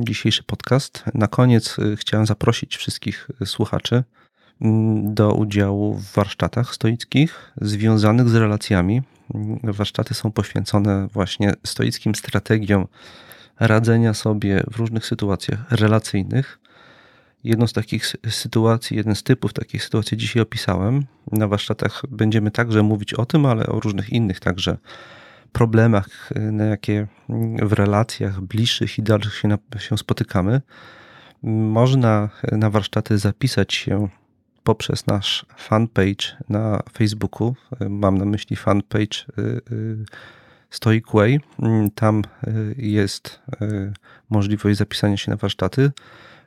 dzisiejszy 0.00 0.42
podcast. 0.42 1.04
Na 1.14 1.26
koniec 1.26 1.78
y, 1.78 1.96
chciałem 1.96 2.26
zaprosić 2.26 2.76
wszystkich 2.76 3.28
y, 3.42 3.46
słuchaczy 3.46 4.04
do 5.02 5.34
udziału 5.34 5.94
w 5.94 6.12
warsztatach 6.12 6.74
stoickich 6.74 7.52
związanych 7.60 8.28
z 8.28 8.34
relacjami. 8.34 9.02
Warsztaty 9.62 10.14
są 10.14 10.32
poświęcone 10.32 11.08
właśnie 11.12 11.52
stoickim 11.64 12.14
strategiom 12.14 12.86
radzenia 13.60 14.14
sobie 14.14 14.62
w 14.70 14.76
różnych 14.76 15.06
sytuacjach 15.06 15.72
relacyjnych. 15.72 16.58
Jedną 17.46 17.66
z 17.66 17.72
takich 17.72 18.12
sytuacji, 18.30 18.96
jeden 18.96 19.14
z 19.14 19.22
typów 19.22 19.52
takich 19.52 19.84
sytuacji 19.84 20.16
dzisiaj 20.16 20.42
opisałem. 20.42 21.06
Na 21.32 21.48
warsztatach 21.48 22.02
będziemy 22.08 22.50
także 22.50 22.82
mówić 22.82 23.14
o 23.14 23.26
tym, 23.26 23.46
ale 23.46 23.66
o 23.66 23.80
różnych 23.80 24.10
innych 24.10 24.40
także 24.40 24.76
problemach, 25.52 26.30
na 26.34 26.64
jakie 26.64 27.06
w 27.62 27.72
relacjach 27.72 28.40
bliższych 28.40 28.98
i 28.98 29.02
dalszych 29.02 29.34
się, 29.34 29.48
na, 29.48 29.58
się 29.78 29.98
spotykamy, 29.98 30.60
można 31.42 32.28
na 32.52 32.70
warsztaty 32.70 33.18
zapisać 33.18 33.74
się 33.74 34.08
poprzez 34.64 35.06
nasz 35.06 35.46
fanpage 35.56 36.36
na 36.48 36.82
Facebooku. 36.92 37.54
Mam 37.88 38.18
na 38.18 38.24
myśli 38.24 38.56
fanpage 38.56 39.24
y, 39.38 39.42
y, 39.72 40.04
Stoic 40.70 41.04
Way. 41.14 41.40
Tam 41.94 42.22
y, 42.48 42.74
jest 42.78 43.40
możliwość 44.30 44.78
zapisania 44.78 45.16
się 45.16 45.30
na 45.30 45.36
warsztaty 45.36 45.90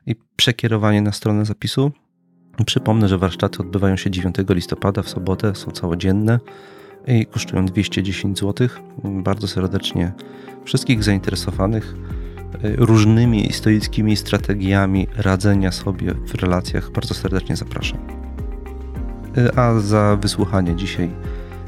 i 0.06 0.16
przekierowanie 0.36 1.02
na 1.02 1.12
stronę 1.12 1.46
zapisu. 1.46 1.92
Przypomnę, 2.66 3.08
że 3.08 3.18
warsztaty 3.18 3.60
odbywają 3.60 3.96
się 3.96 4.12
9 4.12 4.36
listopada 4.50 5.02
w 5.04 5.10
sobotę, 5.10 5.56
są 5.56 5.72
całodzienne 5.72 6.40
i 7.08 7.26
kosztują 7.26 7.66
210 7.66 8.40
zł. 8.40 8.68
Bardzo 9.04 9.48
serdecznie 9.48 10.12
wszystkich 10.66 11.04
zainteresowanych 11.04 11.96
y, 12.66 12.76
różnymi 12.76 13.54
stoickimi 13.54 14.16
strategiami 14.16 15.08
radzenia 15.18 15.72
sobie 15.72 16.14
w 16.14 16.36
relacjach 16.36 16.92
bardzo 16.92 17.14
serdecznie 17.14 17.56
zapraszam. 17.56 18.00
Y, 19.38 19.56
a 19.56 19.80
za 19.80 20.18
wysłuchanie 20.22 20.76
dzisiaj, 20.76 21.10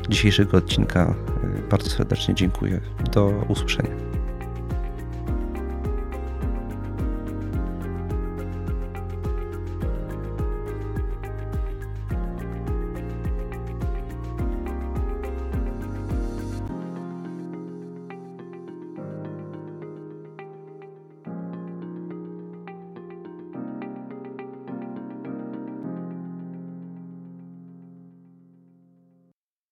dzisiejszego 0.10 0.58
odcinka 0.58 1.16
y, 1.44 1.70
bardzo 1.70 1.90
serdecznie 1.90 2.36
dziękuję. 2.36 2.82
Do 3.14 3.46
usłyszenia. 3.48 4.11